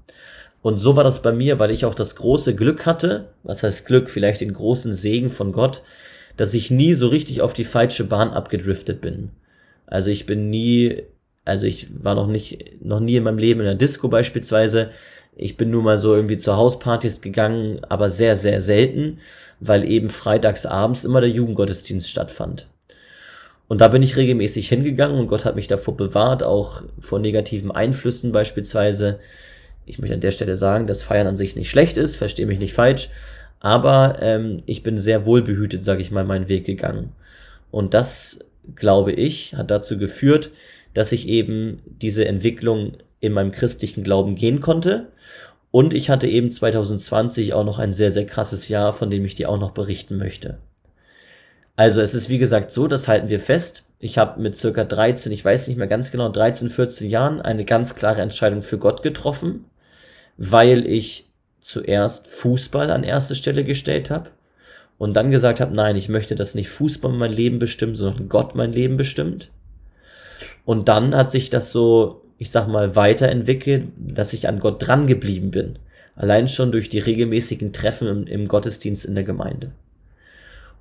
Und 0.63 0.79
so 0.79 0.97
war 0.97 1.05
das 1.05 1.23
bei 1.23 1.33
mir, 1.33 1.59
weil 1.59 1.71
ich 1.71 1.85
auch 1.85 1.95
das 1.95 2.17
große 2.17 2.55
Glück 2.55 2.87
hatte, 2.87 3.29
was 3.43 3.63
heißt 3.63 3.87
Glück, 3.87 4.11
vielleicht 4.11 4.41
den 4.41 4.53
großen 4.53 4.95
Segen 4.95 5.31
von 5.31 5.53
Gott, 5.53 5.83
dass 6.37 6.55
ich 6.55 6.71
nie 6.71 6.95
so 6.95 7.09
richtig 7.09 7.43
auf 7.43 7.53
die 7.53 7.65
falsche 7.65 8.05
Bahn 8.05 8.31
abgedriftet 8.31 9.01
bin. 9.01 9.31
Also 9.87 10.11
ich 10.11 10.25
bin 10.25 10.49
nie, 10.49 11.03
also 11.45 11.67
ich 11.67 11.89
war 12.05 12.15
noch 12.15 12.27
nicht, 12.27 12.83
noch 12.83 13.01
nie 13.01 13.17
in 13.17 13.25
meinem 13.25 13.39
Leben 13.39 13.61
in 13.61 13.67
der 13.67 13.75
Disco 13.75 14.09
beispielsweise, 14.09 14.91
Ich 15.43 15.57
bin 15.57 15.71
nur 15.71 15.83
mal 15.83 15.97
so 15.97 16.15
irgendwie 16.15 16.37
zu 16.37 16.59
Hauspartys 16.59 17.23
gegangen, 17.23 17.81
aber 17.89 18.11
sehr, 18.11 18.37
sehr 18.37 18.61
selten, 18.61 19.21
weil 19.59 19.91
eben 19.91 20.11
freitags 20.11 20.67
abends 20.67 21.07
immer 21.07 21.23
der 21.23 21.31
Jugendgottesdienst 21.31 22.11
stattfand. 22.11 22.67
Und 23.67 23.81
da 23.81 23.89
bin 23.89 24.03
ich 24.03 24.19
regelmäßig 24.19 24.69
hingegangen 24.69 25.19
und 25.19 25.29
Gott 25.29 25.47
hat 25.47 25.57
mich 25.57 25.67
davor 25.67 25.97
bewahrt, 25.97 26.43
auch 26.43 26.83
vor 26.99 27.21
negativen 27.21 27.71
Einflüssen 27.71 28.33
beispielsweise. 28.33 29.19
Ich 29.87 29.99
möchte 29.99 30.15
an 30.15 30.21
der 30.21 30.31
Stelle 30.31 30.57
sagen, 30.57 30.87
dass 30.87 31.03
Feiern 31.03 31.27
an 31.27 31.39
sich 31.39 31.57
nicht 31.57 31.71
schlecht 31.71 31.97
ist, 31.97 32.17
verstehe 32.17 32.47
mich 32.47 32.59
nicht 32.59 32.75
falsch, 32.75 33.09
aber 33.61 34.17
ähm, 34.21 34.63
ich 34.67 34.83
bin 34.83 34.99
sehr 34.99 35.25
wohlbehütet, 35.25 35.87
sage 35.87 36.03
ich 36.03 36.11
mal, 36.11 36.25
meinen 36.25 36.51
Weg 36.51 36.67
gegangen. 36.67 37.13
Und 37.71 37.95
das, 37.95 38.45
glaube 38.75 39.13
ich, 39.13 39.55
hat 39.55 39.71
dazu 39.71 39.97
geführt, 39.97 40.51
dass 40.93 41.13
ich 41.13 41.29
eben 41.29 41.81
diese 41.87 42.27
Entwicklung 42.27 42.99
in 43.21 43.33
meinem 43.33 43.53
christlichen 43.53 44.03
Glauben 44.05 44.35
gehen 44.35 44.61
konnte. 44.61 45.09
Und 45.71 45.95
ich 45.95 46.11
hatte 46.11 46.27
eben 46.27 46.51
2020 46.51 47.55
auch 47.55 47.65
noch 47.65 47.79
ein 47.79 47.93
sehr, 47.93 48.11
sehr 48.11 48.27
krasses 48.27 48.69
Jahr, 48.69 48.93
von 48.93 49.11
dem 49.11 49.25
ich 49.25 49.35
dir 49.35 49.49
auch 49.49 49.61
noch 49.61 49.71
berichten 49.71 50.17
möchte. 50.17 50.59
Also 51.77 52.01
es 52.01 52.15
ist 52.15 52.29
wie 52.29 52.39
gesagt 52.39 52.73
so, 52.73 52.89
das 52.89 53.09
halten 53.09 53.29
wir 53.29 53.41
fest. 53.41 53.85
Ich 54.01 54.19
habe 54.19 54.41
mit 54.41 54.57
circa 54.57 54.85
13, 54.85 55.33
ich 55.33 55.45
weiß 55.45 55.69
nicht 55.69 55.77
mehr 55.77 55.87
ganz 55.87 56.11
genau, 56.11 56.29
13, 56.29 56.71
14 56.71 57.09
Jahren 57.09 57.41
eine 57.41 57.65
ganz 57.65 57.95
klare 57.95 58.21
Entscheidung 58.23 58.63
für 58.63 58.79
Gott 58.79 59.03
getroffen, 59.03 59.67
weil 60.37 60.87
ich 60.87 61.31
zuerst 61.61 62.27
Fußball 62.27 62.91
an 62.91 63.05
erste 63.05 63.35
Stelle 63.35 63.65
gestellt 63.65 64.11
habe 64.11 64.31
und 64.99 65.15
dann 65.15 65.31
gesagt 65.31 65.61
habe, 65.61 65.75
nein, 65.75 65.97
ich 65.97 66.09
möchte, 66.09 66.35
dass 66.35 66.55
nicht 66.55 66.69
Fußball 66.69 67.13
mein 67.13 67.33
Leben 67.33 67.59
bestimmt, 67.59 67.97
sondern 67.97 68.29
Gott 68.29 68.55
mein 68.55 68.73
Leben 68.73 68.97
bestimmt. 68.97 69.51
Und 70.65 70.89
dann 70.89 71.15
hat 71.15 71.31
sich 71.31 71.51
das 71.51 71.73
so, 71.73 72.23
ich 72.41 72.51
sag 72.51 72.69
mal, 72.69 72.97
weiterentwickelt, 72.97 73.93
dass 73.99 74.33
ich 74.33 74.49
an 74.49 74.61
Gott 74.61 74.87
dran 74.87 75.07
geblieben 75.07 75.51
bin. 75.51 75.79
Allein 76.17 76.49
schon 76.49 76.73
durch 76.73 76.89
die 76.89 76.99
regelmäßigen 76.99 77.75
Treffen 77.75 78.09
im, 78.09 78.27
im 78.27 78.49
Gottesdienst 78.49 79.05
in 79.05 79.15
der 79.15 79.25
Gemeinde. 79.25 79.73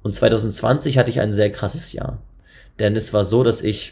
Und 0.02 0.16
2020 0.16 0.98
hatte 0.98 1.12
ich 1.12 1.20
ein 1.20 1.34
sehr 1.34 1.52
krasses 1.52 1.92
Jahr. 1.92 2.22
Denn 2.80 2.96
es 2.96 3.12
war 3.12 3.26
so, 3.26 3.44
dass 3.44 3.62
ich 3.62 3.92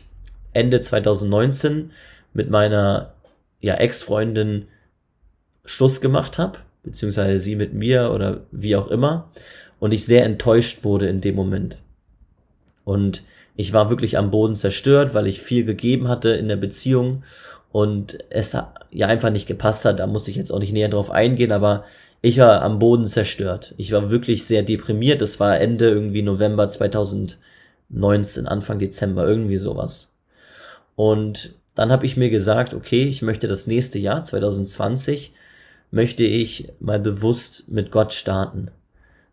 Ende 0.54 0.80
2019 0.80 1.92
mit 2.32 2.50
meiner 2.50 3.14
ja, 3.60 3.74
Ex-Freundin 3.74 4.68
Schluss 5.66 6.00
gemacht 6.00 6.38
habe, 6.38 6.60
beziehungsweise 6.84 7.38
sie 7.38 7.58
mit 7.58 7.74
mir 7.74 8.14
oder 8.14 8.46
wie 8.52 8.78
auch 8.78 8.88
immer. 8.88 9.30
Und 9.80 9.94
ich 9.94 10.06
sehr 10.06 10.24
enttäuscht 10.24 10.86
wurde 10.86 11.10
in 11.10 11.20
dem 11.20 11.36
Moment. 11.36 11.80
Und 12.86 13.24
ich 13.58 13.74
war 13.74 13.90
wirklich 13.90 14.18
am 14.18 14.32
Boden 14.32 14.56
zerstört, 14.56 15.14
weil 15.14 15.28
ich 15.28 15.42
viel 15.42 15.66
gegeben 15.66 16.08
hatte 16.08 16.30
in 16.30 16.48
der 16.48 16.56
Beziehung 16.56 17.24
und 17.72 18.18
es 18.30 18.54
ja 18.92 19.08
einfach 19.08 19.30
nicht 19.30 19.48
gepasst 19.48 19.86
hat. 19.86 20.00
Da 20.00 20.08
muss 20.08 20.28
ich 20.28 20.36
jetzt 20.36 20.52
auch 20.52 20.60
nicht 20.60 20.74
näher 20.74 20.90
drauf 20.90 21.12
eingehen, 21.12 21.52
aber 21.52 21.86
ich 22.22 22.40
war 22.40 22.62
am 22.62 22.80
Boden 22.80 23.06
zerstört. 23.06 23.74
Ich 23.78 23.92
war 23.92 24.10
wirklich 24.10 24.46
sehr 24.46 24.64
deprimiert. 24.64 25.22
Das 25.22 25.40
war 25.40 25.60
Ende 25.60 25.90
irgendwie 25.90 26.24
November 26.24 26.68
2019, 26.68 28.48
Anfang 28.48 28.80
Dezember, 28.80 29.28
irgendwie 29.28 29.58
sowas. 29.58 30.14
Und 30.96 31.54
dann 31.76 31.92
habe 31.92 32.06
ich 32.08 32.18
mir 32.18 32.32
gesagt, 32.32 32.74
okay, 32.74 33.04
ich 33.04 33.22
möchte 33.22 33.48
das 33.48 33.68
nächste 33.68 34.00
Jahr, 34.00 34.24
2020, 34.24 35.34
möchte 35.92 36.24
ich 36.24 36.70
mal 36.80 37.00
bewusst 37.00 37.70
mit 37.70 37.92
Gott 37.92 38.14
starten. 38.14 38.72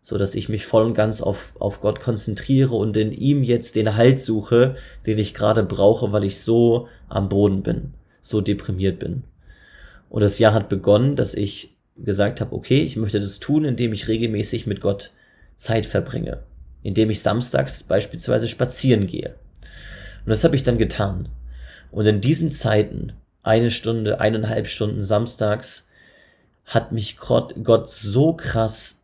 So 0.01 0.19
dass 0.19 0.35
ich 0.35 0.49
mich 0.49 0.67
voll 0.67 0.83
und 0.83 0.93
ganz 0.93 1.21
auf, 1.21 1.55
auf 1.59 1.81
Gott 1.81 1.99
konzentriere 1.99 2.75
und 2.75 2.95
in 2.95 3.11
ihm 3.11 3.41
jetzt 3.41 3.75
den 3.75 3.95
Halt 3.95 4.19
suche, 4.19 4.75
den 5.07 5.17
ich 5.17 5.33
gerade 5.33 5.63
brauche, 5.63 6.11
weil 6.11 6.23
ich 6.23 6.39
so 6.39 6.87
am 7.09 7.27
Boden 7.27 7.63
bin, 7.63 7.95
so 8.25 8.41
deprimiert 8.41 8.99
bin. 8.99 9.23
Und 10.09 10.21
das 10.21 10.39
Jahr 10.39 10.53
hat 10.53 10.69
begonnen, 10.69 11.15
dass 11.15 11.33
ich 11.33 11.75
gesagt 11.97 12.41
habe, 12.41 12.55
okay, 12.55 12.81
ich 12.81 12.97
möchte 12.97 13.19
das 13.19 13.39
tun, 13.39 13.65
indem 13.65 13.93
ich 13.93 14.07
regelmäßig 14.07 14.67
mit 14.67 14.81
Gott 14.81 15.11
Zeit 15.55 15.85
verbringe, 15.85 16.43
indem 16.83 17.09
ich 17.09 17.21
samstags 17.21 17.83
beispielsweise 17.83 18.47
spazieren 18.47 19.07
gehe. 19.07 19.35
Und 20.25 20.29
das 20.29 20.43
habe 20.43 20.55
ich 20.55 20.63
dann 20.63 20.77
getan. 20.77 21.29
Und 21.91 22.05
in 22.05 22.19
diesen 22.19 22.51
Zeiten, 22.51 23.13
eine 23.43 23.71
Stunde, 23.71 24.19
eineinhalb 24.19 24.67
Stunden 24.67 25.03
samstags, 25.03 25.87
hat 26.65 26.91
mich 26.91 27.17
Gott 27.17 27.89
so 27.89 28.33
krass 28.33 29.03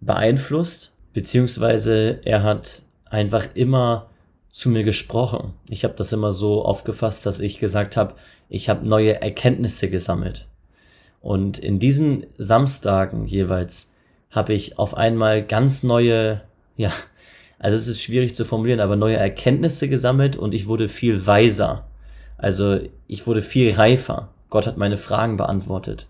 beeinflusst, 0.00 0.92
beziehungsweise 1.12 2.20
er 2.24 2.42
hat 2.42 2.82
einfach 3.06 3.48
immer 3.54 4.10
zu 4.54 4.68
mir 4.68 4.84
gesprochen. 4.84 5.52
Ich 5.68 5.82
habe 5.82 5.94
das 5.96 6.12
immer 6.12 6.30
so 6.30 6.64
aufgefasst, 6.64 7.26
dass 7.26 7.40
ich 7.40 7.58
gesagt 7.58 7.96
habe, 7.96 8.14
ich 8.48 8.68
habe 8.68 8.86
neue 8.86 9.20
Erkenntnisse 9.20 9.90
gesammelt. 9.90 10.46
Und 11.20 11.58
in 11.58 11.80
diesen 11.80 12.24
Samstagen 12.38 13.26
jeweils 13.26 13.92
habe 14.30 14.52
ich 14.52 14.78
auf 14.78 14.96
einmal 14.96 15.42
ganz 15.42 15.82
neue, 15.82 16.40
ja, 16.76 16.92
also 17.58 17.76
es 17.76 17.88
ist 17.88 18.00
schwierig 18.00 18.36
zu 18.36 18.44
formulieren, 18.44 18.78
aber 18.78 18.94
neue 18.94 19.16
Erkenntnisse 19.16 19.88
gesammelt 19.88 20.36
und 20.36 20.54
ich 20.54 20.68
wurde 20.68 20.86
viel 20.86 21.26
weiser. 21.26 21.88
Also 22.38 22.78
ich 23.08 23.26
wurde 23.26 23.42
viel 23.42 23.72
reifer. 23.72 24.28
Gott 24.50 24.68
hat 24.68 24.76
meine 24.76 24.98
Fragen 24.98 25.36
beantwortet. 25.36 26.06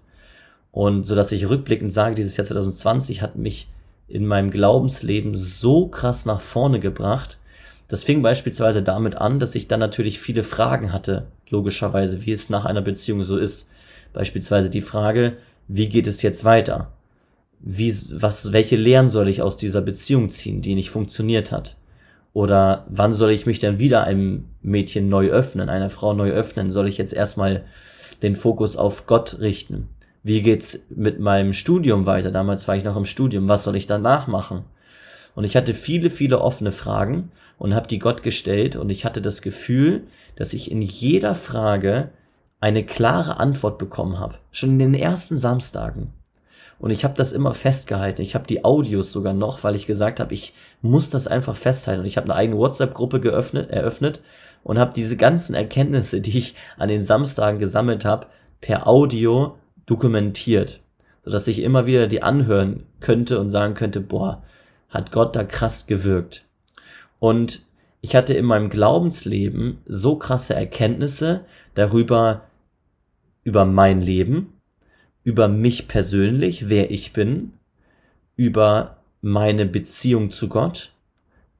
Und 0.70 1.04
so 1.04 1.14
dass 1.14 1.32
ich 1.32 1.48
rückblickend 1.48 1.94
sage, 1.94 2.14
dieses 2.14 2.36
Jahr 2.36 2.44
2020 2.44 3.22
hat 3.22 3.36
mich 3.36 3.68
in 4.06 4.26
meinem 4.26 4.50
Glaubensleben 4.50 5.34
so 5.34 5.88
krass 5.88 6.26
nach 6.26 6.42
vorne 6.42 6.78
gebracht. 6.78 7.38
Das 7.88 8.02
fing 8.02 8.22
beispielsweise 8.22 8.82
damit 8.82 9.16
an, 9.16 9.38
dass 9.38 9.54
ich 9.54 9.68
dann 9.68 9.80
natürlich 9.80 10.18
viele 10.18 10.42
Fragen 10.42 10.92
hatte, 10.92 11.26
logischerweise, 11.48 12.24
wie 12.24 12.32
es 12.32 12.50
nach 12.50 12.64
einer 12.64 12.82
Beziehung 12.82 13.24
so 13.24 13.36
ist. 13.36 13.70
Beispielsweise 14.12 14.70
die 14.70 14.80
Frage, 14.80 15.36
wie 15.68 15.88
geht 15.88 16.06
es 16.06 16.22
jetzt 16.22 16.44
weiter? 16.44 16.92
Wie, 17.60 17.94
was, 18.12 18.52
welche 18.52 18.76
Lehren 18.76 19.08
soll 19.08 19.28
ich 19.28 19.42
aus 19.42 19.56
dieser 19.56 19.80
Beziehung 19.80 20.30
ziehen, 20.30 20.62
die 20.62 20.74
nicht 20.74 20.90
funktioniert 20.90 21.50
hat? 21.50 21.76
Oder 22.32 22.84
wann 22.88 23.14
soll 23.14 23.30
ich 23.30 23.46
mich 23.46 23.60
dann 23.60 23.78
wieder 23.78 24.04
einem 24.04 24.46
Mädchen 24.60 25.08
neu 25.08 25.28
öffnen, 25.28 25.68
einer 25.68 25.88
Frau 25.88 26.14
neu 26.14 26.30
öffnen? 26.30 26.70
Soll 26.70 26.88
ich 26.88 26.98
jetzt 26.98 27.12
erstmal 27.12 27.64
den 28.22 28.34
Fokus 28.34 28.76
auf 28.76 29.06
Gott 29.06 29.38
richten? 29.40 29.88
Wie 30.24 30.42
geht's 30.42 30.86
mit 30.90 31.20
meinem 31.20 31.52
Studium 31.52 32.06
weiter? 32.06 32.30
Damals 32.30 32.66
war 32.66 32.76
ich 32.76 32.84
noch 32.84 32.96
im 32.96 33.04
Studium. 33.04 33.46
Was 33.46 33.64
soll 33.64 33.76
ich 33.76 33.86
danach 33.86 34.26
machen? 34.26 34.64
Und 35.34 35.44
ich 35.44 35.56
hatte 35.56 35.74
viele, 35.74 36.10
viele 36.10 36.40
offene 36.40 36.72
Fragen 36.72 37.30
und 37.58 37.74
habe 37.74 37.88
die 37.88 37.98
Gott 37.98 38.22
gestellt 38.22 38.76
und 38.76 38.90
ich 38.90 39.04
hatte 39.04 39.20
das 39.20 39.42
Gefühl, 39.42 40.06
dass 40.36 40.52
ich 40.52 40.70
in 40.70 40.82
jeder 40.82 41.34
Frage 41.34 42.10
eine 42.60 42.84
klare 42.84 43.38
Antwort 43.38 43.78
bekommen 43.78 44.18
habe. 44.18 44.36
Schon 44.50 44.70
in 44.70 44.78
den 44.78 44.94
ersten 44.94 45.36
Samstagen. 45.36 46.12
Und 46.78 46.90
ich 46.90 47.04
habe 47.04 47.14
das 47.14 47.32
immer 47.32 47.54
festgehalten. 47.54 48.22
Ich 48.22 48.34
habe 48.34 48.46
die 48.46 48.64
Audios 48.64 49.12
sogar 49.12 49.32
noch, 49.32 49.64
weil 49.64 49.74
ich 49.74 49.86
gesagt 49.86 50.20
habe, 50.20 50.34
ich 50.34 50.54
muss 50.82 51.10
das 51.10 51.26
einfach 51.26 51.56
festhalten. 51.56 52.00
Und 52.00 52.06
ich 52.06 52.16
habe 52.16 52.26
eine 52.26 52.34
eigene 52.34 52.58
WhatsApp-Gruppe 52.58 53.20
geöffnet, 53.20 53.70
eröffnet 53.70 54.20
und 54.62 54.78
habe 54.78 54.92
diese 54.94 55.16
ganzen 55.16 55.54
Erkenntnisse, 55.54 56.20
die 56.20 56.38
ich 56.38 56.54
an 56.76 56.88
den 56.88 57.02
Samstagen 57.02 57.60
gesammelt 57.60 58.04
habe, 58.04 58.26
per 58.60 58.88
Audio 58.88 59.56
dokumentiert, 59.86 60.80
sodass 61.24 61.46
ich 61.48 61.62
immer 61.62 61.86
wieder 61.86 62.06
die 62.06 62.22
anhören 62.22 62.84
könnte 63.00 63.38
und 63.38 63.50
sagen 63.50 63.74
könnte, 63.74 64.00
boah, 64.00 64.42
hat 64.94 65.10
Gott 65.10 65.36
da 65.36 65.44
krass 65.44 65.86
gewirkt. 65.86 66.46
Und 67.18 67.66
ich 68.00 68.14
hatte 68.14 68.34
in 68.34 68.44
meinem 68.44 68.70
Glaubensleben 68.70 69.78
so 69.86 70.16
krasse 70.16 70.54
Erkenntnisse 70.54 71.44
darüber, 71.74 72.48
über 73.42 73.64
mein 73.64 74.00
Leben, 74.00 74.54
über 75.22 75.48
mich 75.48 75.88
persönlich, 75.88 76.68
wer 76.68 76.90
ich 76.90 77.12
bin, 77.12 77.52
über 78.36 78.98
meine 79.20 79.66
Beziehung 79.66 80.30
zu 80.30 80.48
Gott, 80.48 80.92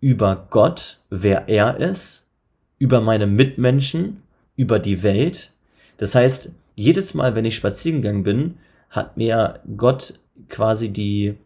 über 0.01 0.47
Gott, 0.51 1.01
wer 1.11 1.49
er 1.49 1.79
ist, 1.79 2.31
über 2.79 3.01
meine 3.01 3.27
Mitmenschen, 3.27 4.23
über 4.55 4.79
die 4.79 5.03
Welt. 5.03 5.51
Das 5.97 6.15
heißt, 6.15 6.53
jedes 6.77 7.15
Mal, 7.15 7.35
wenn 7.35 7.45
ich 7.45 7.57
spazieren 7.57 8.03
gegangen 8.03 8.23
bin, 8.23 8.55
hat 8.91 9.17
mir 9.17 9.61
Gott 9.77 10.21
quasi 10.49 10.91
die, 10.91 11.37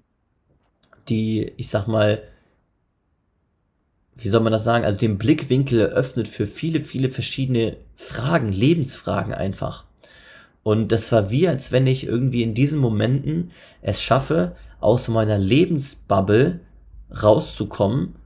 die, 1.08 1.52
ich 1.56 1.68
sag 1.68 1.86
mal, 1.86 2.22
wie 4.16 4.28
soll 4.28 4.40
man 4.40 4.52
das 4.52 4.64
sagen, 4.64 4.84
also 4.84 4.98
den 4.98 5.16
Blickwinkel 5.16 5.80
eröffnet 5.80 6.26
für 6.26 6.46
viele, 6.46 6.80
viele 6.80 7.08
verschiedene 7.08 7.76
Fragen, 7.94 8.48
Lebensfragen 8.48 9.32
einfach. 9.32 9.84
Und 10.64 10.92
das 10.92 11.12
war 11.12 11.30
wie, 11.30 11.48
als 11.48 11.72
wenn 11.72 11.86
ich 11.86 12.04
irgendwie 12.04 12.42
in 12.42 12.52
diesen 12.52 12.80
Momenten 12.80 13.52
es 13.80 14.02
schaffe, 14.02 14.56
aus 14.80 15.08
meiner 15.08 15.38
Lebensbubble 15.38 16.60
rauszukommen, 17.22 18.16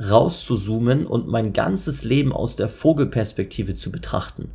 rauszuzoomen 0.00 1.06
und 1.06 1.28
mein 1.28 1.52
ganzes 1.52 2.04
Leben 2.04 2.32
aus 2.32 2.56
der 2.56 2.68
Vogelperspektive 2.68 3.74
zu 3.74 3.92
betrachten. 3.92 4.52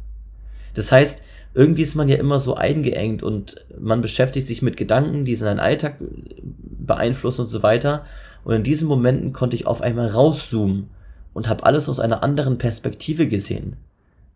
Das 0.74 0.92
heißt, 0.92 1.24
irgendwie 1.55 1.83
ist 1.83 1.95
man 1.95 2.09
ja 2.09 2.17
immer 2.17 2.39
so 2.39 2.55
eingeengt 2.55 3.24
und 3.24 3.65
man 3.79 4.01
beschäftigt 4.01 4.45
sich 4.45 4.62
mit 4.62 4.75
Gedanken, 4.75 5.24
die 5.24 5.35
seinen 5.35 5.62
Alltag 5.62 5.95
beeinflussen 6.41 7.41
und 7.41 7.47
so 7.47 7.63
weiter. 7.63 8.05
Und 8.43 8.55
in 8.55 8.63
diesen 8.63 8.89
Momenten 8.89 9.31
konnte 9.31 9.55
ich 9.55 9.65
auf 9.65 9.81
einmal 9.81 10.09
rauszoomen 10.09 10.89
und 11.33 11.47
habe 11.47 11.65
alles 11.65 11.88
aus 11.88 12.01
einer 12.01 12.24
anderen 12.24 12.57
Perspektive 12.57 13.27
gesehen. 13.27 13.77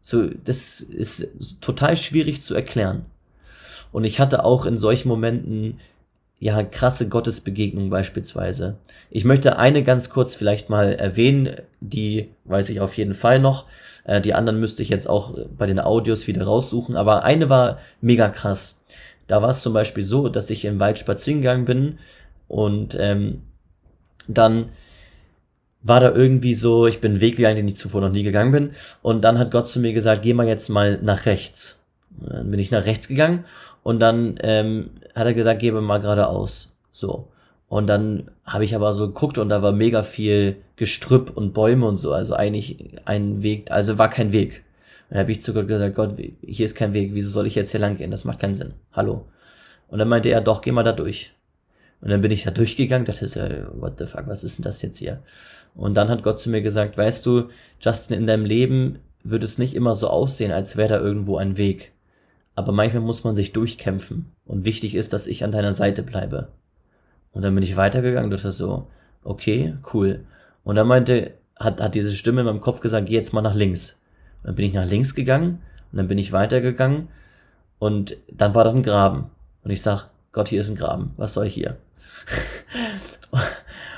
So, 0.01 0.29
das 0.45 0.79
ist 0.79 1.27
total 1.59 1.97
schwierig 1.97 2.41
zu 2.41 2.55
erklären. 2.55 3.05
Und 3.91 4.05
ich 4.05 4.21
hatte 4.21 4.45
auch 4.45 4.65
in 4.65 4.77
solchen 4.77 5.09
Momenten 5.09 5.79
ja 6.39 6.63
krasse 6.63 7.09
Gottesbegegnungen 7.09 7.89
beispielsweise. 7.89 8.77
Ich 9.11 9.25
möchte 9.25 9.57
eine 9.57 9.83
ganz 9.83 10.09
kurz 10.09 10.35
vielleicht 10.35 10.69
mal 10.69 10.93
erwähnen, 10.93 11.57
die 11.81 12.29
weiß 12.45 12.69
ich 12.69 12.79
auf 12.79 12.95
jeden 12.97 13.13
Fall 13.13 13.39
noch. 13.39 13.65
Äh, 14.05 14.21
die 14.21 14.33
anderen 14.33 14.59
müsste 14.59 14.81
ich 14.81 14.89
jetzt 14.89 15.09
auch 15.09 15.37
bei 15.57 15.65
den 15.65 15.79
Audios 15.79 16.27
wieder 16.27 16.43
raussuchen, 16.43 16.95
aber 16.95 17.23
eine 17.23 17.49
war 17.49 17.79
mega 18.01 18.29
krass. 18.29 18.85
Da 19.27 19.41
war 19.41 19.49
es 19.49 19.61
zum 19.61 19.73
Beispiel 19.73 20.03
so, 20.03 20.29
dass 20.29 20.49
ich 20.49 20.65
im 20.65 20.79
Wald 20.79 20.97
spazieren 20.97 21.41
gegangen 21.41 21.65
bin 21.65 21.99
und 22.47 22.97
ähm, 22.99 23.43
dann 24.27 24.69
war 25.81 25.99
da 25.99 26.11
irgendwie 26.11 26.55
so, 26.55 26.87
ich 26.87 26.99
bin 26.99 27.13
einen 27.13 27.21
Weg 27.21 27.37
gegangen, 27.37 27.55
den 27.55 27.67
ich 27.67 27.77
zuvor 27.77 28.01
noch 28.01 28.11
nie 28.11 28.23
gegangen 28.23 28.51
bin. 28.51 28.71
Und 29.01 29.21
dann 29.21 29.39
hat 29.39 29.51
Gott 29.51 29.69
zu 29.69 29.79
mir 29.79 29.93
gesagt, 29.93 30.23
geh 30.23 30.33
mal 30.33 30.47
jetzt 30.47 30.67
mal 30.67 30.99
nach 31.01 31.25
rechts. 31.25 31.79
Dann 32.19 32.51
bin 32.51 32.59
ich 32.59 32.69
nach 32.69 32.85
rechts 32.85 33.07
gegangen 33.07 33.45
und 33.83 33.99
dann 33.99 34.35
ähm, 34.41 34.91
hat 35.15 35.25
er 35.25 35.33
gesagt, 35.33 35.59
gebe 35.59 35.81
mal 35.81 35.99
geradeaus. 35.99 36.71
So. 36.91 37.29
Und 37.67 37.87
dann 37.87 38.31
habe 38.45 38.65
ich 38.65 38.75
aber 38.75 38.93
so 38.93 39.07
geguckt 39.07 39.37
und 39.37 39.49
da 39.49 39.61
war 39.61 39.71
mega 39.71 40.01
viel 40.01 40.57
Gestrüpp 40.75 41.35
und 41.37 41.53
Bäume 41.53 41.85
und 41.85 41.97
so. 41.97 42.13
Also 42.13 42.33
eigentlich 42.33 42.97
ein 43.05 43.43
Weg, 43.43 43.69
also 43.71 43.97
war 43.97 44.09
kein 44.09 44.31
Weg. 44.31 44.63
Und 45.09 45.15
dann 45.15 45.19
habe 45.19 45.31
ich 45.31 45.41
zu 45.41 45.53
Gott 45.53 45.67
gesagt, 45.67 45.95
Gott, 45.95 46.15
hier 46.41 46.65
ist 46.65 46.75
kein 46.75 46.93
Weg, 46.93 47.11
wieso 47.13 47.29
soll 47.29 47.47
ich 47.47 47.55
jetzt 47.55 47.71
hier 47.71 47.79
lang 47.79 47.97
gehen? 47.97 48.11
Das 48.11 48.25
macht 48.25 48.39
keinen 48.39 48.55
Sinn. 48.55 48.73
Hallo. 48.91 49.25
Und 49.87 49.99
dann 49.99 50.07
meinte 50.07 50.29
er, 50.29 50.41
doch, 50.41 50.61
geh 50.61 50.71
mal 50.71 50.83
da 50.83 50.91
durch. 50.91 51.33
Und 52.01 52.09
dann 52.09 52.21
bin 52.21 52.31
ich 52.31 52.43
da 52.43 52.51
durchgegangen, 52.51 53.05
dachte 53.05 53.27
so, 53.27 53.41
what 53.73 53.99
the 53.99 54.05
fuck, 54.05 54.27
was 54.27 54.43
ist 54.43 54.57
denn 54.57 54.63
das 54.63 54.81
jetzt 54.81 54.97
hier? 54.97 55.21
Und 55.75 55.95
dann 55.95 56.09
hat 56.09 56.23
Gott 56.23 56.39
zu 56.39 56.49
mir 56.49 56.61
gesagt, 56.61 56.97
weißt 56.97 57.25
du, 57.25 57.49
Justin, 57.81 58.17
in 58.17 58.27
deinem 58.27 58.45
Leben 58.45 58.99
wird 59.23 59.43
es 59.43 59.57
nicht 59.57 59.75
immer 59.75 59.95
so 59.95 60.07
aussehen, 60.07 60.51
als 60.51 60.77
wäre 60.77 60.89
da 60.89 60.99
irgendwo 60.99 61.37
ein 61.37 61.57
Weg. 61.57 61.91
Aber 62.55 62.71
manchmal 62.71 63.01
muss 63.01 63.23
man 63.23 63.35
sich 63.35 63.53
durchkämpfen. 63.53 64.31
Und 64.45 64.65
wichtig 64.65 64.95
ist, 64.95 65.13
dass 65.13 65.27
ich 65.27 65.43
an 65.43 65.51
deiner 65.51 65.73
Seite 65.73 66.03
bleibe. 66.03 66.49
Und 67.31 67.43
dann 67.43 67.53
bin 67.55 67.63
ich 67.63 67.77
weitergegangen, 67.77 68.31
dachte 68.31 68.51
so, 68.51 68.87
okay, 69.23 69.75
cool. 69.93 70.25
Und 70.63 70.75
dann 70.75 70.87
meinte, 70.87 71.33
hat, 71.55 71.81
hat 71.81 71.95
diese 71.95 72.15
Stimme 72.15 72.41
in 72.41 72.47
meinem 72.47 72.61
Kopf 72.61 72.81
gesagt, 72.81 73.07
geh 73.07 73.15
jetzt 73.15 73.33
mal 73.33 73.41
nach 73.41 73.55
links. 73.55 73.99
Und 74.41 74.47
dann 74.47 74.55
bin 74.55 74.65
ich 74.65 74.73
nach 74.73 74.87
links 74.87 75.15
gegangen 75.15 75.61
und 75.91 75.97
dann 75.97 76.07
bin 76.07 76.17
ich 76.17 76.31
weitergegangen 76.31 77.09
und 77.77 78.17
dann 78.31 78.55
war 78.55 78.63
da 78.63 78.71
ein 78.71 78.83
Graben. 78.83 79.29
Und 79.63 79.71
ich 79.71 79.81
sag, 79.81 80.09
Gott, 80.31 80.49
hier 80.49 80.61
ist 80.61 80.69
ein 80.69 80.75
Graben. 80.75 81.13
Was 81.17 81.33
soll 81.33 81.47
ich 81.47 81.53
hier? 81.53 81.77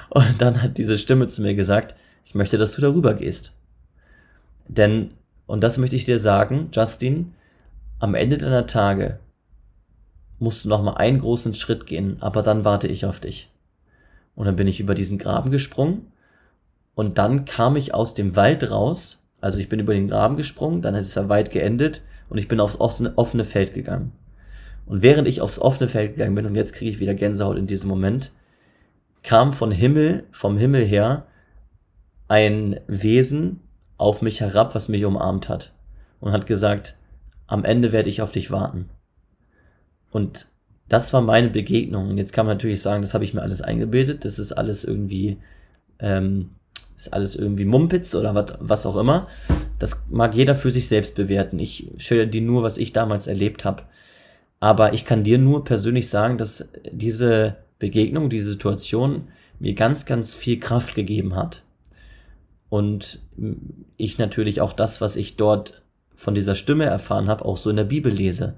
Und 0.09 0.41
dann 0.41 0.61
hat 0.61 0.77
diese 0.77 0.97
Stimme 0.97 1.27
zu 1.27 1.41
mir 1.41 1.55
gesagt, 1.55 1.95
ich 2.25 2.35
möchte, 2.35 2.57
dass 2.57 2.73
du 2.75 2.81
darüber 2.81 3.13
gehst. 3.13 3.55
Denn, 4.67 5.11
und 5.47 5.61
das 5.61 5.77
möchte 5.77 5.95
ich 5.95 6.03
dir 6.03 6.19
sagen, 6.19 6.69
Justin, 6.73 7.33
am 8.01 8.15
Ende 8.15 8.39
deiner 8.39 8.65
Tage 8.65 9.19
musst 10.39 10.65
du 10.65 10.69
noch 10.69 10.81
mal 10.81 10.95
einen 10.95 11.19
großen 11.19 11.53
Schritt 11.53 11.85
gehen, 11.85 12.17
aber 12.19 12.41
dann 12.41 12.65
warte 12.65 12.87
ich 12.87 13.05
auf 13.05 13.19
dich. 13.19 13.51
Und 14.33 14.47
dann 14.47 14.55
bin 14.55 14.67
ich 14.67 14.79
über 14.79 14.95
diesen 14.95 15.19
Graben 15.19 15.51
gesprungen 15.51 16.11
und 16.95 17.19
dann 17.19 17.45
kam 17.45 17.75
ich 17.75 17.93
aus 17.93 18.15
dem 18.15 18.35
Wald 18.35 18.71
raus, 18.71 19.23
also 19.39 19.59
ich 19.59 19.69
bin 19.69 19.79
über 19.79 19.93
den 19.93 20.07
Graben 20.07 20.35
gesprungen, 20.35 20.81
dann 20.81 20.95
hat 20.95 21.03
dieser 21.03 21.29
Wald 21.29 21.51
geendet 21.51 22.01
und 22.27 22.39
ich 22.39 22.47
bin 22.47 22.59
aufs 22.59 22.79
offene 22.79 23.45
Feld 23.45 23.75
gegangen. 23.75 24.13
Und 24.87 25.03
während 25.03 25.27
ich 25.27 25.41
aufs 25.41 25.59
offene 25.59 25.87
Feld 25.87 26.15
gegangen 26.15 26.33
bin, 26.33 26.47
und 26.47 26.55
jetzt 26.55 26.73
kriege 26.73 26.89
ich 26.89 26.99
wieder 26.99 27.13
Gänsehaut 27.13 27.57
in 27.57 27.67
diesem 27.67 27.89
Moment, 27.89 28.31
kam 29.21 29.53
von 29.53 29.69
Himmel, 29.69 30.23
vom 30.31 30.57
Himmel 30.57 30.83
her, 30.85 31.27
ein 32.27 32.79
Wesen 32.87 33.59
auf 33.97 34.23
mich 34.23 34.41
herab, 34.41 34.73
was 34.73 34.89
mich 34.89 35.05
umarmt 35.05 35.49
hat 35.49 35.71
und 36.19 36.31
hat 36.31 36.47
gesagt, 36.47 36.95
am 37.51 37.65
Ende 37.65 37.91
werde 37.91 38.07
ich 38.07 38.21
auf 38.21 38.31
dich 38.31 38.49
warten. 38.49 38.89
Und 40.09 40.47
das 40.87 41.11
war 41.11 41.21
meine 41.21 41.49
Begegnung. 41.49 42.09
Und 42.09 42.17
jetzt 42.17 42.31
kann 42.31 42.45
man 42.45 42.55
natürlich 42.55 42.81
sagen, 42.81 43.01
das 43.01 43.13
habe 43.13 43.25
ich 43.25 43.33
mir 43.33 43.41
alles 43.41 43.61
eingebildet, 43.61 44.23
das 44.23 44.39
ist 44.39 44.53
alles 44.53 44.85
irgendwie, 44.85 45.37
ähm, 45.99 46.51
ist 46.95 47.11
alles 47.11 47.35
irgendwie 47.35 47.65
Mumpitz 47.65 48.15
oder 48.15 48.33
wat, 48.35 48.57
was 48.61 48.85
auch 48.85 48.95
immer. 48.95 49.27
Das 49.79 50.05
mag 50.09 50.33
jeder 50.33 50.55
für 50.55 50.71
sich 50.71 50.87
selbst 50.87 51.15
bewerten. 51.15 51.59
Ich 51.59 51.91
schilder 51.97 52.25
dir 52.25 52.41
nur, 52.41 52.63
was 52.63 52.77
ich 52.77 52.93
damals 52.93 53.27
erlebt 53.27 53.65
habe. 53.65 53.83
Aber 54.61 54.93
ich 54.93 55.03
kann 55.03 55.23
dir 55.23 55.37
nur 55.37 55.65
persönlich 55.65 56.07
sagen, 56.07 56.37
dass 56.37 56.69
diese 56.89 57.57
Begegnung, 57.79 58.29
diese 58.29 58.51
Situation 58.51 59.27
mir 59.59 59.73
ganz, 59.73 60.05
ganz 60.05 60.35
viel 60.35 60.57
Kraft 60.57 60.95
gegeben 60.95 61.35
hat. 61.35 61.63
Und 62.69 63.19
ich 63.97 64.17
natürlich 64.19 64.61
auch 64.61 64.71
das, 64.71 65.01
was 65.01 65.17
ich 65.17 65.35
dort 65.35 65.80
von 66.21 66.35
dieser 66.35 66.53
Stimme 66.53 66.85
erfahren 66.85 67.29
habe, 67.29 67.43
auch 67.45 67.57
so 67.57 67.71
in 67.71 67.77
der 67.77 67.83
Bibel 67.83 68.13
lese, 68.13 68.53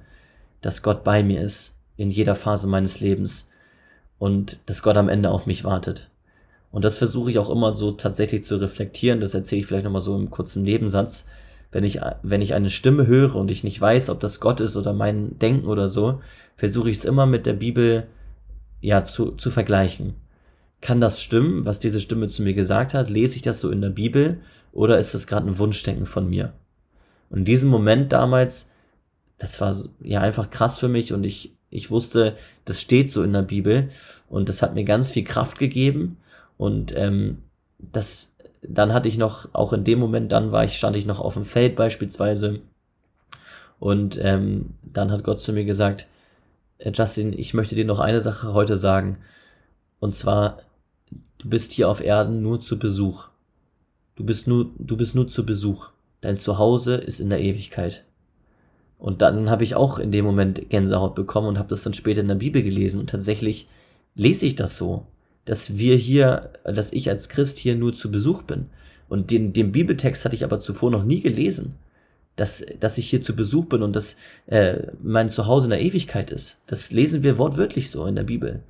dass 0.59 0.83
Gott 0.83 1.05
bei 1.05 1.23
mir 1.23 1.39
ist 1.39 1.79
in 1.95 2.11
jeder 2.11 2.35
Phase 2.35 2.67
meines 2.67 2.99
Lebens 2.99 3.51
und 4.19 4.59
dass 4.65 4.83
Gott 4.83 4.97
am 4.97 5.07
Ende 5.07 5.29
auf 5.29 5.45
mich 5.45 5.63
wartet. 5.63 6.09
Und 6.71 6.83
das 6.83 6.97
versuche 6.97 7.31
ich 7.31 7.39
auch 7.39 7.49
immer 7.49 7.77
so 7.77 7.91
tatsächlich 7.91 8.43
zu 8.43 8.57
reflektieren. 8.57 9.21
Das 9.21 9.33
erzähle 9.33 9.61
ich 9.61 9.65
vielleicht 9.65 9.85
nochmal 9.85 10.01
so 10.01 10.13
im 10.13 10.29
kurzen 10.29 10.63
Nebensatz. 10.63 11.29
Wenn 11.71 11.85
ich, 11.85 12.01
wenn 12.21 12.41
ich 12.41 12.53
eine 12.53 12.69
Stimme 12.69 13.07
höre 13.07 13.35
und 13.35 13.49
ich 13.49 13.63
nicht 13.63 13.79
weiß, 13.79 14.09
ob 14.09 14.19
das 14.19 14.41
Gott 14.41 14.59
ist 14.59 14.75
oder 14.75 14.91
mein 14.91 15.39
Denken 15.39 15.67
oder 15.67 15.87
so, 15.87 16.19
versuche 16.57 16.89
ich 16.89 16.97
es 16.97 17.05
immer 17.05 17.27
mit 17.27 17.45
der 17.45 17.53
Bibel 17.53 18.07
ja, 18.81 19.05
zu, 19.05 19.31
zu 19.31 19.51
vergleichen. 19.51 20.15
Kann 20.81 20.99
das 20.99 21.21
stimmen, 21.21 21.65
was 21.65 21.79
diese 21.79 22.01
Stimme 22.01 22.27
zu 22.27 22.43
mir 22.43 22.55
gesagt 22.55 22.93
hat? 22.93 23.09
Lese 23.09 23.37
ich 23.37 23.41
das 23.41 23.61
so 23.61 23.71
in 23.71 23.79
der 23.79 23.89
Bibel 23.89 24.41
oder 24.73 24.99
ist 24.99 25.13
das 25.13 25.27
gerade 25.27 25.47
ein 25.47 25.57
Wunschdenken 25.59 26.07
von 26.07 26.29
mir? 26.29 26.51
Und 27.33 27.39
in 27.39 27.45
diesem 27.45 27.71
Moment 27.71 28.13
damals, 28.13 28.73
das 29.39 29.59
war 29.59 29.75
ja 30.03 30.21
einfach 30.21 30.51
krass 30.51 30.77
für 30.77 30.87
mich 30.87 31.13
und 31.13 31.23
ich, 31.23 31.55
ich 31.71 31.89
wusste, 31.89 32.37
das 32.63 32.79
steht 32.79 33.11
so 33.11 33.23
in 33.23 33.33
der 33.33 33.41
Bibel 33.41 33.89
und 34.29 34.49
das 34.49 34.61
hat 34.61 34.75
mir 34.75 34.83
ganz 34.83 35.09
viel 35.09 35.23
Kraft 35.23 35.57
gegeben 35.57 36.17
und 36.59 36.95
ähm, 36.95 37.39
das, 37.79 38.37
dann 38.61 38.93
hatte 38.93 39.09
ich 39.09 39.17
noch, 39.17 39.49
auch 39.51 39.73
in 39.73 39.83
dem 39.83 39.97
Moment, 39.97 40.31
dann 40.31 40.51
war 40.51 40.63
ich, 40.63 40.77
stand 40.77 40.95
ich 40.95 41.07
noch 41.07 41.19
auf 41.19 41.33
dem 41.33 41.43
Feld 41.43 41.75
beispielsweise 41.75 42.59
und 43.79 44.19
ähm, 44.21 44.75
dann 44.83 45.11
hat 45.11 45.23
Gott 45.23 45.41
zu 45.41 45.53
mir 45.53 45.65
gesagt, 45.65 46.05
äh, 46.77 46.91
Justin, 46.93 47.33
ich 47.33 47.55
möchte 47.55 47.73
dir 47.73 47.85
noch 47.85 47.99
eine 47.99 48.21
Sache 48.21 48.53
heute 48.53 48.77
sagen. 48.77 49.17
Und 49.99 50.13
zwar, 50.13 50.59
du 51.39 51.49
bist 51.49 51.71
hier 51.71 51.89
auf 51.89 51.99
Erden 51.99 52.43
nur 52.43 52.61
zu 52.61 52.77
Besuch. 52.77 53.29
Du 54.17 54.23
bist 54.23 54.47
nur, 54.47 54.69
du 54.77 54.95
bist 54.95 55.15
nur 55.15 55.27
zu 55.27 55.47
Besuch. 55.47 55.89
Dein 56.23 56.37
Zuhause 56.37 56.95
ist 56.95 57.19
in 57.19 57.29
der 57.29 57.41
Ewigkeit. 57.41 58.03
Und 58.97 59.21
dann 59.21 59.49
habe 59.49 59.63
ich 59.63 59.75
auch 59.75 59.99
in 59.99 60.11
dem 60.11 60.25
Moment 60.25 60.69
Gänsehaut 60.69 61.15
bekommen 61.15 61.47
und 61.47 61.59
habe 61.59 61.69
das 61.69 61.83
dann 61.83 61.93
später 61.93 62.21
in 62.21 62.29
der 62.29 62.35
Bibel 62.35 62.61
gelesen. 62.61 62.99
Und 62.99 63.09
tatsächlich 63.09 63.67
lese 64.15 64.45
ich 64.45 64.55
das 64.55 64.77
so, 64.77 65.05
dass 65.45 65.77
wir 65.77 65.97
hier, 65.97 66.51
dass 66.63 66.93
ich 66.93 67.09
als 67.09 67.29
Christ 67.29 67.57
hier 67.57 67.75
nur 67.75 67.93
zu 67.93 68.11
Besuch 68.11 68.43
bin. 68.43 68.67
Und 69.09 69.29
den, 69.31 69.53
den 69.53 69.71
Bibeltext 69.71 70.23
hatte 70.23 70.35
ich 70.35 70.43
aber 70.43 70.59
zuvor 70.59 70.89
noch 70.89 71.03
nie 71.03 71.21
gelesen 71.21 71.75
dass, 72.35 72.65
dass 72.79 72.97
ich 72.97 73.09
hier 73.09 73.21
zu 73.21 73.35
Besuch 73.35 73.65
bin 73.65 73.83
und 73.83 73.95
dass 73.95 74.17
äh, 74.47 74.87
mein 75.01 75.29
Zuhause 75.29 75.67
in 75.67 75.71
der 75.71 75.81
Ewigkeit 75.81 76.31
ist. 76.31 76.61
Das 76.67 76.91
lesen 76.91 77.23
wir 77.23 77.37
wortwörtlich 77.37 77.91
so 77.91 78.05
in 78.05 78.15
der 78.15 78.23
Bibel. 78.23 78.61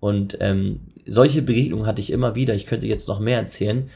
Und 0.00 0.38
ähm, 0.40 0.80
solche 1.06 1.42
Begegnungen 1.42 1.86
hatte 1.86 2.00
ich 2.00 2.10
immer 2.10 2.34
wieder. 2.34 2.54
Ich 2.54 2.66
könnte 2.66 2.86
jetzt 2.86 3.06
noch 3.06 3.20
mehr 3.20 3.38
erzählen. 3.38 3.90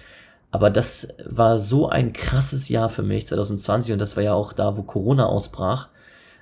Aber 0.54 0.70
das 0.70 1.08
war 1.26 1.58
so 1.58 1.88
ein 1.88 2.12
krasses 2.12 2.68
Jahr 2.68 2.88
für 2.88 3.02
mich, 3.02 3.26
2020. 3.26 3.92
Und 3.92 3.98
das 3.98 4.14
war 4.14 4.22
ja 4.22 4.34
auch 4.34 4.52
da, 4.52 4.76
wo 4.76 4.84
Corona 4.84 5.26
ausbrach. 5.26 5.88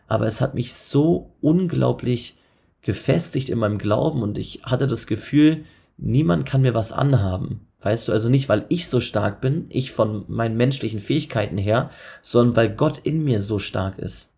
Aber 0.06 0.26
es 0.26 0.42
hat 0.42 0.52
mich 0.52 0.74
so 0.74 1.32
unglaublich 1.40 2.36
gefestigt 2.82 3.48
in 3.48 3.58
meinem 3.58 3.78
Glauben. 3.78 4.22
Und 4.22 4.36
ich 4.36 4.64
hatte 4.64 4.86
das 4.86 5.06
Gefühl, 5.06 5.64
niemand 5.96 6.44
kann 6.44 6.60
mir 6.60 6.74
was 6.74 6.92
anhaben. 6.92 7.66
Weißt 7.80 8.08
du, 8.08 8.12
also 8.12 8.28
nicht, 8.28 8.50
weil 8.50 8.66
ich 8.68 8.86
so 8.86 9.00
stark 9.00 9.40
bin, 9.40 9.64
ich 9.70 9.92
von 9.92 10.26
meinen 10.28 10.58
menschlichen 10.58 11.00
Fähigkeiten 11.00 11.56
her, 11.56 11.88
sondern 12.20 12.54
weil 12.54 12.68
Gott 12.68 12.98
in 12.98 13.24
mir 13.24 13.40
so 13.40 13.58
stark 13.58 13.98
ist. 13.98 14.34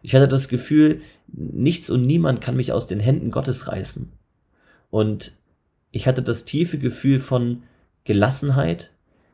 Ich 0.00 0.14
hatte 0.14 0.28
das 0.28 0.48
Gefühl, 0.48 1.02
nichts 1.26 1.90
und 1.90 2.06
niemand 2.06 2.40
kann 2.40 2.56
mich 2.56 2.72
aus 2.72 2.86
den 2.86 3.00
Händen 3.00 3.30
Gottes 3.30 3.68
reißen. 3.68 4.10
Und 4.88 5.32
ich 5.90 6.06
hatte 6.06 6.22
das 6.22 6.46
tiefe 6.46 6.78
Gefühl 6.78 7.18
von 7.18 7.64
Gelassenheit, 8.04 8.92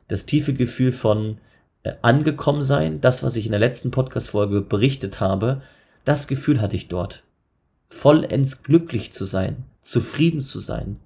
das 0.09 0.27
tiefe 0.27 0.55
Gefühl 0.55 0.92
von 0.92 1.38
äh, 1.83 1.95
angekommen 2.03 2.62
sein, 2.62 3.01
das, 3.01 3.23
was 3.23 3.37
ich 3.37 3.47
in 3.47 3.53
der 3.53 3.61
letzten 3.61 3.90
Podcast-Folge 3.90 4.61
berichtet 4.61 5.21
habe, 5.21 5.62
das 6.05 6.27
Gefühl 6.27 6.61
hatte 6.61 6.77
ich 6.77 6.88
dort. 6.88 7.23
Vollends 7.87 8.62
glücklich 8.62 9.12
zu 9.12 9.25
sein, 9.25 9.64
zufrieden 9.83 10.40
zu 10.40 10.59
sein. 10.59 10.99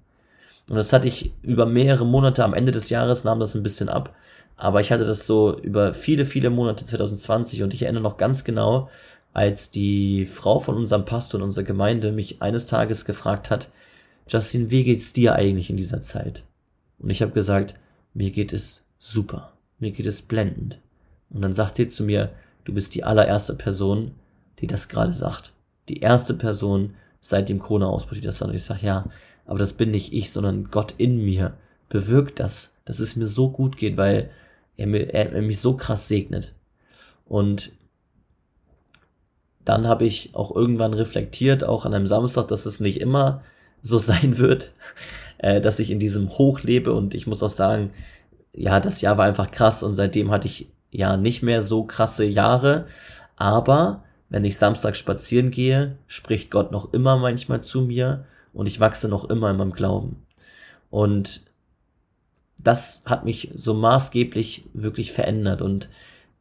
Und 0.67 0.75
das 0.75 0.93
hatte 0.93 1.07
ich 1.07 1.33
über 1.41 1.65
mehrere 1.65 2.05
Monate, 2.05 2.43
am 2.43 2.53
Ende 2.53 2.71
des 2.71 2.89
Jahres 2.89 3.23
nahm 3.23 3.39
das 3.39 3.55
ein 3.55 3.63
bisschen 3.63 3.89
ab, 3.89 4.15
aber 4.57 4.79
ich 4.79 4.91
hatte 4.91 5.05
das 5.05 5.25
so 5.25 5.57
über 5.59 5.93
viele, 5.93 6.23
viele 6.23 6.49
Monate 6.49 6.85
2020 6.85 7.63
und 7.63 7.73
ich 7.73 7.83
erinnere 7.83 8.03
noch 8.03 8.17
ganz 8.17 8.43
genau, 8.43 8.89
als 9.33 9.71
die 9.71 10.25
Frau 10.25 10.59
von 10.59 10.75
unserem 10.75 11.05
Pastor 11.05 11.39
in 11.39 11.43
unserer 11.43 11.63
Gemeinde 11.63 12.11
mich 12.11 12.41
eines 12.41 12.67
Tages 12.67 13.05
gefragt 13.05 13.49
hat, 13.49 13.69
Justin, 14.27 14.71
wie 14.71 14.83
geht's 14.83 15.13
dir 15.13 15.35
eigentlich 15.35 15.69
in 15.69 15.77
dieser 15.77 16.01
Zeit? 16.01 16.43
Und 16.99 17.09
ich 17.09 17.21
habe 17.21 17.31
gesagt, 17.31 17.75
mir 18.13 18.31
geht 18.31 18.53
es 18.53 18.83
super, 19.01 19.51
mir 19.79 19.91
geht 19.91 20.05
es 20.05 20.21
blendend. 20.21 20.79
Und 21.29 21.41
dann 21.41 21.53
sagt 21.53 21.75
sie 21.75 21.87
zu 21.87 22.03
mir, 22.03 22.31
du 22.63 22.73
bist 22.73 22.95
die 22.95 23.03
allererste 23.03 23.55
Person, 23.55 24.15
die 24.59 24.67
das 24.67 24.87
gerade 24.87 25.13
sagt. 25.13 25.51
die 25.89 25.99
erste 25.99 26.35
Person 26.35 26.93
seit 27.19 27.49
dem 27.49 27.59
Corona-Ausbruch, 27.59 28.13
die 28.13 28.21
das 28.21 28.37
sagt. 28.37 28.51
Und 28.51 28.55
ich 28.55 28.63
sage, 28.63 28.85
ja, 28.85 29.05
aber 29.45 29.59
das 29.59 29.73
bin 29.73 29.91
nicht 29.91 30.13
ich, 30.13 30.31
sondern 30.31 30.69
Gott 30.71 30.93
in 30.97 31.17
mir 31.17 31.57
bewirkt 31.89 32.39
das, 32.39 32.77
dass 32.85 32.99
es 32.99 33.15
mir 33.15 33.27
so 33.27 33.49
gut 33.49 33.75
geht, 33.75 33.97
weil 33.97 34.29
er, 34.77 34.87
mir, 34.87 35.13
er 35.13 35.41
mich 35.41 35.59
so 35.59 35.75
krass 35.75 36.07
segnet. 36.07 36.53
Und 37.25 37.73
dann 39.65 39.87
habe 39.87 40.05
ich 40.05 40.33
auch 40.33 40.55
irgendwann 40.55 40.93
reflektiert, 40.93 41.63
auch 41.63 41.85
an 41.85 41.93
einem 41.93 42.07
Samstag, 42.07 42.47
dass 42.47 42.65
es 42.65 42.79
nicht 42.79 43.01
immer 43.01 43.43
so 43.81 43.99
sein 44.11 44.37
wird, 44.37 44.71
äh, 45.39 45.59
dass 45.59 45.79
ich 45.79 45.91
in 45.91 45.99
diesem 45.99 46.29
Hoch 46.29 46.61
lebe. 46.61 46.93
Und 46.93 47.15
ich 47.15 47.27
muss 47.27 47.43
auch 47.43 47.49
sagen, 47.49 47.91
ja, 48.53 48.79
das 48.79 49.01
Jahr 49.01 49.17
war 49.17 49.25
einfach 49.25 49.51
krass 49.51 49.83
und 49.83 49.95
seitdem 49.95 50.31
hatte 50.31 50.47
ich 50.47 50.69
ja 50.91 51.17
nicht 51.17 51.41
mehr 51.41 51.61
so 51.61 51.83
krasse 51.83 52.25
Jahre. 52.25 52.85
Aber 53.35 54.03
wenn 54.29 54.43
ich 54.43 54.57
Samstag 54.57 54.95
spazieren 54.95 55.51
gehe, 55.51 55.97
spricht 56.07 56.51
Gott 56.51 56.71
noch 56.71 56.93
immer 56.93 57.17
manchmal 57.17 57.61
zu 57.61 57.81
mir 57.81 58.25
und 58.53 58.67
ich 58.67 58.79
wachse 58.79 59.07
noch 59.07 59.29
immer 59.29 59.51
in 59.51 59.57
meinem 59.57 59.73
Glauben. 59.73 60.25
Und 60.89 61.41
das 62.61 63.03
hat 63.05 63.25
mich 63.25 63.51
so 63.55 63.73
maßgeblich 63.73 64.65
wirklich 64.73 65.11
verändert 65.11 65.61
und 65.61 65.89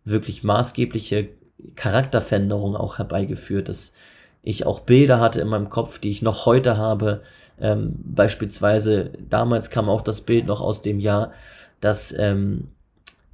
wirklich 0.04 0.42
maßgebliche 0.42 1.28
Charakterveränderung 1.76 2.76
auch 2.76 2.98
herbeigeführt, 2.98 3.68
dass 3.68 3.94
ich 4.42 4.66
auch 4.66 4.80
Bilder 4.80 5.20
hatte 5.20 5.40
in 5.40 5.48
meinem 5.48 5.68
Kopf, 5.68 5.98
die 5.98 6.10
ich 6.10 6.22
noch 6.22 6.46
heute 6.46 6.76
habe. 6.76 7.22
Ähm, 7.60 7.94
beispielsweise, 8.02 9.10
damals 9.28 9.70
kam 9.70 9.88
auch 9.88 10.00
das 10.00 10.22
Bild 10.22 10.46
noch 10.46 10.60
aus 10.60 10.82
dem 10.82 10.98
Jahr, 10.98 11.32
dass, 11.80 12.14
ähm, 12.16 12.68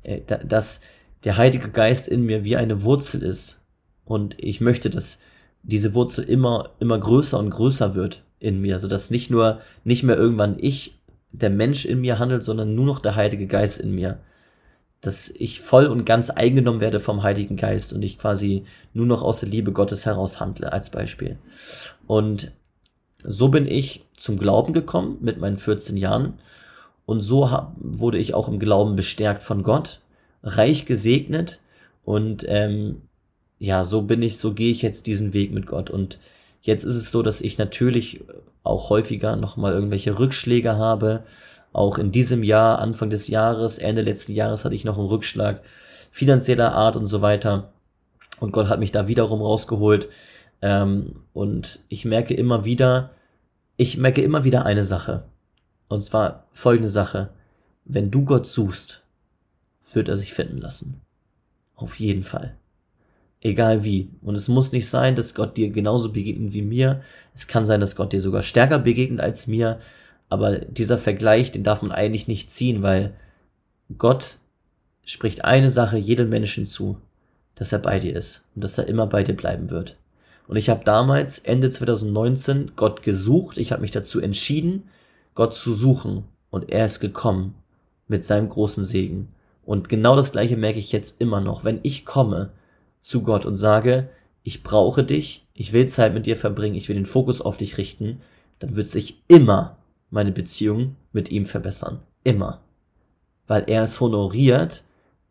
äh, 0.02 0.20
dass 0.22 0.80
der 1.24 1.36
Heilige 1.36 1.70
Geist 1.70 2.08
in 2.08 2.22
mir 2.22 2.44
wie 2.44 2.56
eine 2.56 2.82
Wurzel 2.82 3.22
ist. 3.22 3.62
Und 4.04 4.36
ich 4.38 4.60
möchte, 4.60 4.90
dass 4.90 5.20
diese 5.62 5.94
Wurzel 5.94 6.24
immer, 6.24 6.70
immer 6.78 6.98
größer 6.98 7.38
und 7.38 7.50
größer 7.50 7.94
wird 7.94 8.22
in 8.38 8.60
mir, 8.60 8.78
sodass 8.78 9.10
nicht 9.10 9.30
nur, 9.30 9.60
nicht 9.84 10.02
mehr 10.02 10.16
irgendwann 10.16 10.56
ich, 10.58 10.98
der 11.32 11.50
Mensch 11.50 11.84
in 11.84 12.00
mir 12.00 12.18
handelt, 12.18 12.44
sondern 12.44 12.74
nur 12.74 12.86
noch 12.86 13.00
der 13.00 13.16
Heilige 13.16 13.46
Geist 13.46 13.80
in 13.80 13.94
mir 13.94 14.18
dass 15.06 15.30
ich 15.30 15.60
voll 15.60 15.86
und 15.86 16.04
ganz 16.04 16.30
eingenommen 16.30 16.80
werde 16.80 17.00
vom 17.00 17.22
Heiligen 17.22 17.56
Geist 17.56 17.92
und 17.92 18.02
ich 18.02 18.18
quasi 18.18 18.64
nur 18.92 19.06
noch 19.06 19.22
aus 19.22 19.40
der 19.40 19.48
Liebe 19.48 19.70
Gottes 19.70 20.04
heraus 20.04 20.40
handle, 20.40 20.72
als 20.72 20.90
Beispiel. 20.90 21.38
Und 22.08 22.50
so 23.22 23.48
bin 23.48 23.66
ich 23.66 24.04
zum 24.16 24.36
Glauben 24.36 24.72
gekommen 24.72 25.18
mit 25.20 25.38
meinen 25.38 25.58
14 25.58 25.96
Jahren 25.96 26.34
und 27.06 27.20
so 27.20 27.50
wurde 27.78 28.18
ich 28.18 28.34
auch 28.34 28.48
im 28.48 28.58
Glauben 28.58 28.96
bestärkt 28.96 29.42
von 29.42 29.62
Gott, 29.62 30.00
reich 30.42 30.84
gesegnet 30.84 31.60
und 32.04 32.44
ähm, 32.48 33.02
ja, 33.58 33.84
so 33.84 34.02
bin 34.02 34.22
ich, 34.22 34.38
so 34.38 34.52
gehe 34.52 34.70
ich 34.70 34.82
jetzt 34.82 35.06
diesen 35.06 35.32
Weg 35.32 35.52
mit 35.52 35.66
Gott 35.66 35.88
und 35.88 36.18
jetzt 36.60 36.84
ist 36.84 36.96
es 36.96 37.10
so, 37.10 37.22
dass 37.22 37.40
ich 37.40 37.58
natürlich 37.58 38.20
auch 38.62 38.90
häufiger 38.90 39.36
nochmal 39.36 39.72
irgendwelche 39.72 40.18
Rückschläge 40.18 40.76
habe, 40.76 41.22
auch 41.72 41.98
in 41.98 42.10
diesem 42.10 42.42
Jahr, 42.42 42.78
Anfang 42.78 43.10
des 43.10 43.28
Jahres, 43.28 43.78
Ende 43.78 44.00
letzten 44.00 44.32
Jahres 44.32 44.64
hatte 44.64 44.74
ich 44.74 44.86
noch 44.86 44.98
einen 44.98 45.08
Rückschlag 45.08 45.60
finanzieller 46.10 46.72
Art 46.72 46.96
und 46.96 47.04
so 47.04 47.20
weiter. 47.20 47.74
Und 48.40 48.52
Gott 48.52 48.68
hat 48.68 48.80
mich 48.80 48.92
da 48.92 49.08
wiederum 49.08 49.42
rausgeholt. 49.42 50.08
Ähm, 50.62 51.16
und 51.34 51.80
ich 51.90 52.06
merke 52.06 52.32
immer 52.32 52.64
wieder, 52.64 53.10
ich 53.76 53.98
merke 53.98 54.22
immer 54.22 54.44
wieder 54.44 54.64
eine 54.64 54.84
Sache. 54.84 55.24
Und 55.88 56.02
zwar 56.02 56.46
folgende 56.52 56.90
Sache. 56.90 57.30
Wenn 57.84 58.10
du 58.10 58.24
Gott 58.24 58.46
suchst, 58.46 59.02
wird 59.92 60.08
er 60.08 60.16
sich 60.16 60.34
finden 60.34 60.58
lassen. 60.58 61.00
Auf 61.74 61.98
jeden 61.98 62.22
Fall. 62.22 62.56
Egal 63.40 63.84
wie. 63.84 64.10
Und 64.22 64.34
es 64.34 64.48
muss 64.48 64.72
nicht 64.72 64.88
sein, 64.88 65.14
dass 65.14 65.34
Gott 65.34 65.56
dir 65.56 65.70
genauso 65.70 66.12
begegnet 66.12 66.52
wie 66.52 66.62
mir. 66.62 67.02
Es 67.34 67.46
kann 67.46 67.66
sein, 67.66 67.80
dass 67.80 67.94
Gott 67.94 68.12
dir 68.12 68.20
sogar 68.20 68.42
stärker 68.42 68.78
begegnet 68.78 69.20
als 69.20 69.46
mir. 69.46 69.78
Aber 70.28 70.58
dieser 70.58 70.98
Vergleich, 70.98 71.52
den 71.52 71.62
darf 71.62 71.82
man 71.82 71.92
eigentlich 71.92 72.26
nicht 72.26 72.50
ziehen, 72.50 72.82
weil 72.82 73.14
Gott 73.96 74.38
spricht 75.04 75.44
eine 75.44 75.70
Sache 75.70 75.98
jedem 75.98 76.28
Menschen 76.28 76.66
zu, 76.66 77.00
dass 77.54 77.72
er 77.72 77.78
bei 77.78 78.00
dir 78.00 78.16
ist 78.16 78.44
und 78.54 78.64
dass 78.64 78.78
er 78.78 78.88
immer 78.88 79.06
bei 79.06 79.22
dir 79.22 79.36
bleiben 79.36 79.70
wird. 79.70 79.96
Und 80.48 80.56
ich 80.56 80.68
habe 80.68 80.84
damals, 80.84 81.38
Ende 81.38 81.70
2019, 81.70 82.72
Gott 82.74 83.02
gesucht. 83.02 83.58
Ich 83.58 83.72
habe 83.72 83.82
mich 83.82 83.90
dazu 83.90 84.20
entschieden, 84.20 84.88
Gott 85.36 85.54
zu 85.54 85.72
suchen. 85.72 86.24
Und 86.50 86.72
er 86.72 86.86
ist 86.86 86.98
gekommen 86.98 87.54
mit 88.08 88.24
seinem 88.24 88.48
großen 88.48 88.82
Segen. 88.82 89.28
Und 89.64 89.88
genau 89.88 90.16
das 90.16 90.32
gleiche 90.32 90.56
merke 90.56 90.80
ich 90.80 90.90
jetzt 90.90 91.20
immer 91.20 91.40
noch. 91.40 91.64
Wenn 91.64 91.78
ich 91.84 92.04
komme 92.04 92.50
zu 93.00 93.22
Gott 93.22 93.46
und 93.46 93.56
sage, 93.56 94.08
ich 94.42 94.62
brauche 94.62 95.04
dich, 95.04 95.46
ich 95.54 95.72
will 95.72 95.88
Zeit 95.88 96.14
mit 96.14 96.26
dir 96.26 96.36
verbringen, 96.36 96.76
ich 96.76 96.88
will 96.88 96.96
den 96.96 97.06
Fokus 97.06 97.40
auf 97.40 97.56
dich 97.56 97.78
richten, 97.78 98.20
dann 98.58 98.76
wird 98.76 98.88
sich 98.88 99.22
immer 99.28 99.76
meine 100.10 100.32
Beziehung 100.32 100.96
mit 101.12 101.30
ihm 101.30 101.46
verbessern. 101.46 102.00
Immer. 102.24 102.60
Weil 103.46 103.64
er 103.66 103.82
es 103.82 104.00
honoriert 104.00 104.84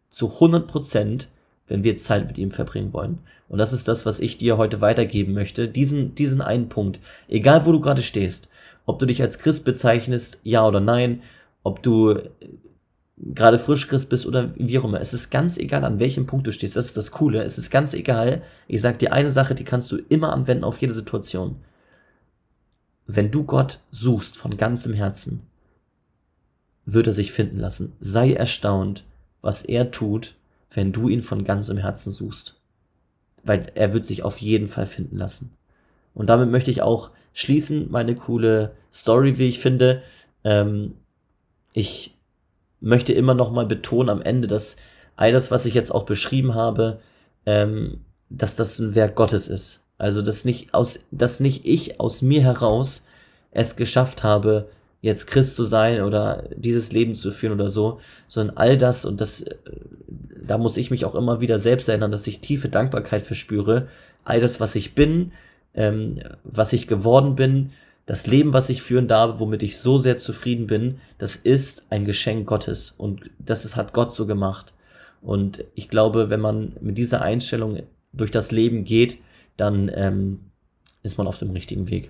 zu 0.09 0.31
100 0.33 0.67
Prozent, 0.67 1.29
wenn 1.67 1.83
wir 1.83 1.95
Zeit 1.95 2.27
mit 2.27 2.37
ihm 2.37 2.51
verbringen 2.51 2.93
wollen. 2.93 3.19
Und 3.47 3.57
das 3.57 3.73
ist 3.73 3.87
das, 3.87 4.05
was 4.05 4.19
ich 4.19 4.37
dir 4.37 4.57
heute 4.57 4.81
weitergeben 4.81 5.33
möchte. 5.33 5.67
Diesen, 5.67 6.15
diesen 6.15 6.41
einen 6.41 6.69
Punkt. 6.69 6.99
Egal 7.27 7.65
wo 7.65 7.71
du 7.71 7.79
gerade 7.79 8.01
stehst. 8.01 8.49
Ob 8.85 8.99
du 8.99 9.05
dich 9.05 9.21
als 9.21 9.39
Christ 9.39 9.65
bezeichnest, 9.65 10.39
ja 10.43 10.65
oder 10.65 10.79
nein. 10.79 11.21
Ob 11.63 11.81
du 11.81 12.19
gerade 13.17 13.57
frisch 13.57 13.87
Christ 13.87 14.09
bist 14.09 14.25
oder 14.25 14.51
wie 14.55 14.77
auch 14.77 14.83
immer. 14.83 15.01
Es 15.01 15.13
ist 15.13 15.29
ganz 15.29 15.57
egal, 15.57 15.83
an 15.83 15.99
welchem 15.99 16.25
Punkt 16.25 16.47
du 16.47 16.51
stehst. 16.51 16.75
Das 16.75 16.85
ist 16.85 16.97
das 16.97 17.11
Coole. 17.11 17.41
Es 17.43 17.57
ist 17.57 17.69
ganz 17.69 17.93
egal. 17.93 18.41
Ich 18.67 18.81
sag 18.81 18.99
dir 18.99 19.13
eine 19.13 19.29
Sache, 19.29 19.55
die 19.55 19.63
kannst 19.63 19.91
du 19.91 19.97
immer 20.09 20.33
anwenden 20.33 20.63
auf 20.63 20.81
jede 20.81 20.93
Situation 20.93 21.57
wenn 23.07 23.31
du 23.31 23.43
Gott 23.43 23.79
suchst 23.91 24.37
von 24.37 24.57
ganzem 24.57 24.93
Herzen, 24.93 25.43
wird 26.85 27.07
er 27.07 27.13
sich 27.13 27.31
finden 27.31 27.59
lassen. 27.59 27.93
Sei 27.99 28.33
erstaunt, 28.33 29.03
was 29.41 29.63
er 29.63 29.91
tut, 29.91 30.35
wenn 30.75 30.91
du 30.91 31.09
ihn 31.09 31.23
von 31.23 31.43
ganzem 31.43 31.77
Herzen 31.77 32.11
suchst. 32.11 32.59
Weil 33.43 33.71
er 33.75 33.93
wird 33.93 34.05
sich 34.05 34.23
auf 34.23 34.39
jeden 34.39 34.67
Fall 34.67 34.85
finden 34.85 35.17
lassen. 35.17 35.51
Und 36.13 36.29
damit 36.29 36.49
möchte 36.49 36.71
ich 36.71 36.81
auch 36.81 37.11
schließen, 37.33 37.91
meine 37.91 38.15
coole 38.15 38.75
Story, 38.91 39.37
wie 39.37 39.49
ich 39.49 39.59
finde. 39.59 40.03
Ähm, 40.43 40.95
ich 41.73 42.15
möchte 42.79 43.13
immer 43.13 43.33
noch 43.33 43.51
mal 43.51 43.65
betonen 43.65 44.09
am 44.09 44.21
Ende, 44.21 44.47
dass 44.47 44.77
all 45.15 45.31
das, 45.31 45.51
was 45.51 45.65
ich 45.65 45.73
jetzt 45.73 45.91
auch 45.91 46.03
beschrieben 46.03 46.55
habe, 46.55 46.99
ähm, 47.45 48.01
dass 48.29 48.55
das 48.55 48.79
ein 48.79 48.95
Werk 48.95 49.15
Gottes 49.15 49.47
ist. 49.47 49.85
Also, 49.97 50.21
dass 50.21 50.45
nicht 50.45 50.73
aus, 50.73 51.05
dass 51.11 51.39
nicht 51.39 51.65
ich 51.65 51.99
aus 51.99 52.21
mir 52.21 52.41
heraus 52.41 53.05
es 53.51 53.75
geschafft 53.75 54.23
habe, 54.23 54.69
jetzt 55.05 55.27
Christ 55.27 55.55
zu 55.55 55.63
sein 55.63 56.01
oder 56.01 56.49
dieses 56.55 56.91
Leben 56.91 57.13
zu 57.13 57.29
führen 57.29 57.53
oder 57.53 57.69
so, 57.69 57.99
sondern 58.27 58.57
all 58.57 58.75
das 58.75 59.05
und 59.05 59.21
das, 59.21 59.41
äh, 59.41 59.55
da 60.47 60.57
muss 60.57 60.77
ich 60.77 60.89
mich 60.89 61.05
auch 61.05 61.13
immer 61.13 61.41
wieder 61.41 61.59
selbst 61.59 61.87
erinnern, 61.87 62.11
dass 62.11 62.25
ich 62.25 62.41
tiefe 62.41 62.69
Dankbarkeit 62.69 63.21
verspüre. 63.21 63.87
All 64.23 64.41
das, 64.41 64.59
was 64.59 64.73
ich 64.73 64.95
bin, 64.95 65.31
ähm, 65.75 66.21
was 66.43 66.73
ich 66.73 66.87
geworden 66.87 67.35
bin, 67.35 67.69
das 68.07 68.25
Leben, 68.25 68.53
was 68.53 68.69
ich 68.69 68.81
führen 68.81 69.07
darf, 69.07 69.39
womit 69.39 69.61
ich 69.61 69.77
so 69.77 69.99
sehr 69.99 70.17
zufrieden 70.17 70.65
bin, 70.65 70.97
das 71.19 71.35
ist 71.35 71.85
ein 71.91 72.05
Geschenk 72.05 72.47
Gottes 72.47 72.95
und 72.97 73.29
das 73.37 73.63
ist, 73.63 73.75
hat 73.75 73.93
Gott 73.93 74.11
so 74.11 74.25
gemacht. 74.25 74.73
Und 75.21 75.65
ich 75.75 75.87
glaube, 75.87 76.31
wenn 76.31 76.39
man 76.39 76.73
mit 76.81 76.97
dieser 76.97 77.21
Einstellung 77.21 77.83
durch 78.11 78.31
das 78.31 78.51
Leben 78.51 78.85
geht, 78.85 79.19
dann 79.55 79.91
ähm, 79.93 80.39
ist 81.03 81.19
man 81.19 81.27
auf 81.27 81.37
dem 81.37 81.51
richtigen 81.51 81.89
Weg. 81.91 82.09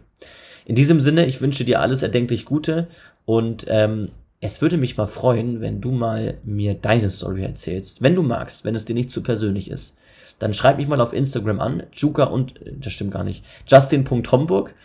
In 0.65 0.75
diesem 0.75 0.99
Sinne, 0.99 1.25
ich 1.25 1.41
wünsche 1.41 1.63
dir 1.63 1.79
alles 1.79 2.01
erdenklich 2.01 2.45
Gute 2.45 2.87
und 3.25 3.65
ähm, 3.69 4.09
es 4.41 4.61
würde 4.61 4.77
mich 4.77 4.97
mal 4.97 5.07
freuen, 5.07 5.61
wenn 5.61 5.81
du 5.81 5.91
mal 5.91 6.37
mir 6.43 6.73
deine 6.73 7.09
Story 7.09 7.43
erzählst. 7.43 8.01
Wenn 8.01 8.15
du 8.15 8.21
magst, 8.21 8.65
wenn 8.65 8.75
es 8.75 8.85
dir 8.85 8.93
nicht 8.93 9.11
zu 9.11 9.23
persönlich 9.23 9.71
ist. 9.71 9.97
Dann 10.39 10.53
schreib 10.53 10.77
mich 10.77 10.87
mal 10.87 10.99
auf 10.99 11.13
Instagram 11.13 11.61
an, 11.61 11.83
Juka 11.93 12.25
und, 12.25 12.55
das 12.79 12.91
stimmt 12.91 13.11
gar 13.11 13.23
nicht, 13.23 13.45
Justin.homburg, 13.67 14.75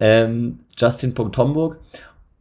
ähm, 0.00 0.60
Justin.homburg 0.76 1.78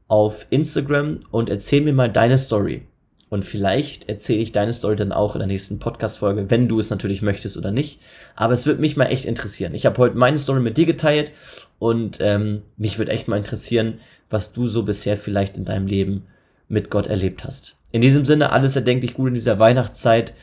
auf 0.07 0.47
Instagram 0.49 1.19
und 1.29 1.49
erzähl 1.49 1.81
mir 1.81 1.93
mal 1.93 2.09
deine 2.09 2.37
Story. 2.37 2.81
Und 3.29 3.45
vielleicht 3.45 4.09
erzähle 4.09 4.39
ich 4.39 4.51
deine 4.51 4.73
Story 4.73 4.95
dann 4.95 5.11
auch 5.11 5.35
in 5.35 5.39
der 5.39 5.47
nächsten 5.47 5.77
Podcast-Folge, 5.77 6.49
wenn 6.49 6.67
du 6.67 6.79
es 6.79 6.89
natürlich 6.89 7.21
möchtest 7.21 7.57
oder 7.57 7.71
nicht. 7.71 7.99
Aber 8.35 8.53
es 8.53 8.65
wird 8.65 8.79
mich 8.79 8.97
mal 8.97 9.05
echt 9.05 9.25
interessieren. 9.25 9.75
Ich 9.75 9.85
habe 9.85 9.97
heute 9.99 10.17
meine 10.17 10.39
Story 10.39 10.61
mit 10.61 10.77
dir 10.77 10.87
geteilt 10.87 11.31
und 11.77 12.17
ähm, 12.21 12.63
mich 12.77 12.97
würde 12.97 13.11
echt 13.11 13.27
mal 13.27 13.37
interessieren, 13.37 13.99
was 14.31 14.51
du 14.51 14.65
so 14.65 14.83
bisher 14.83 15.15
vielleicht 15.15 15.57
in 15.57 15.65
deinem 15.65 15.85
Leben 15.85 16.25
mit 16.67 16.89
Gott 16.89 17.07
erlebt 17.07 17.43
hast. 17.43 17.77
In 17.91 18.01
diesem 18.01 18.25
Sinne, 18.25 18.51
alles 18.51 18.75
erdenklich 18.75 19.13
gut 19.13 19.29
in 19.29 19.33
dieser 19.35 19.59
Weihnachtszeit. 19.59 20.33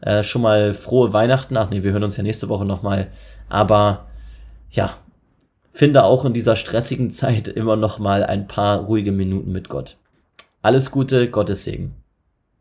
Äh, 0.00 0.22
schon 0.22 0.42
mal 0.42 0.72
frohe 0.72 1.12
Weihnachten. 1.12 1.56
Ach 1.56 1.70
nee, 1.70 1.82
wir 1.82 1.92
hören 1.92 2.04
uns 2.04 2.16
ja 2.16 2.22
nächste 2.22 2.48
Woche 2.48 2.64
nochmal. 2.64 3.08
Aber 3.48 4.06
ja, 4.70 4.96
finde 5.72 6.04
auch 6.04 6.24
in 6.24 6.32
dieser 6.32 6.54
stressigen 6.54 7.10
Zeit 7.10 7.48
immer 7.48 7.76
noch 7.76 7.98
mal 7.98 8.24
ein 8.24 8.46
paar 8.46 8.80
ruhige 8.80 9.12
Minuten 9.12 9.52
mit 9.52 9.68
Gott. 9.68 9.96
Alles 10.62 10.90
Gute, 10.90 11.30
Gottes 11.30 11.64
Segen. 11.64 11.94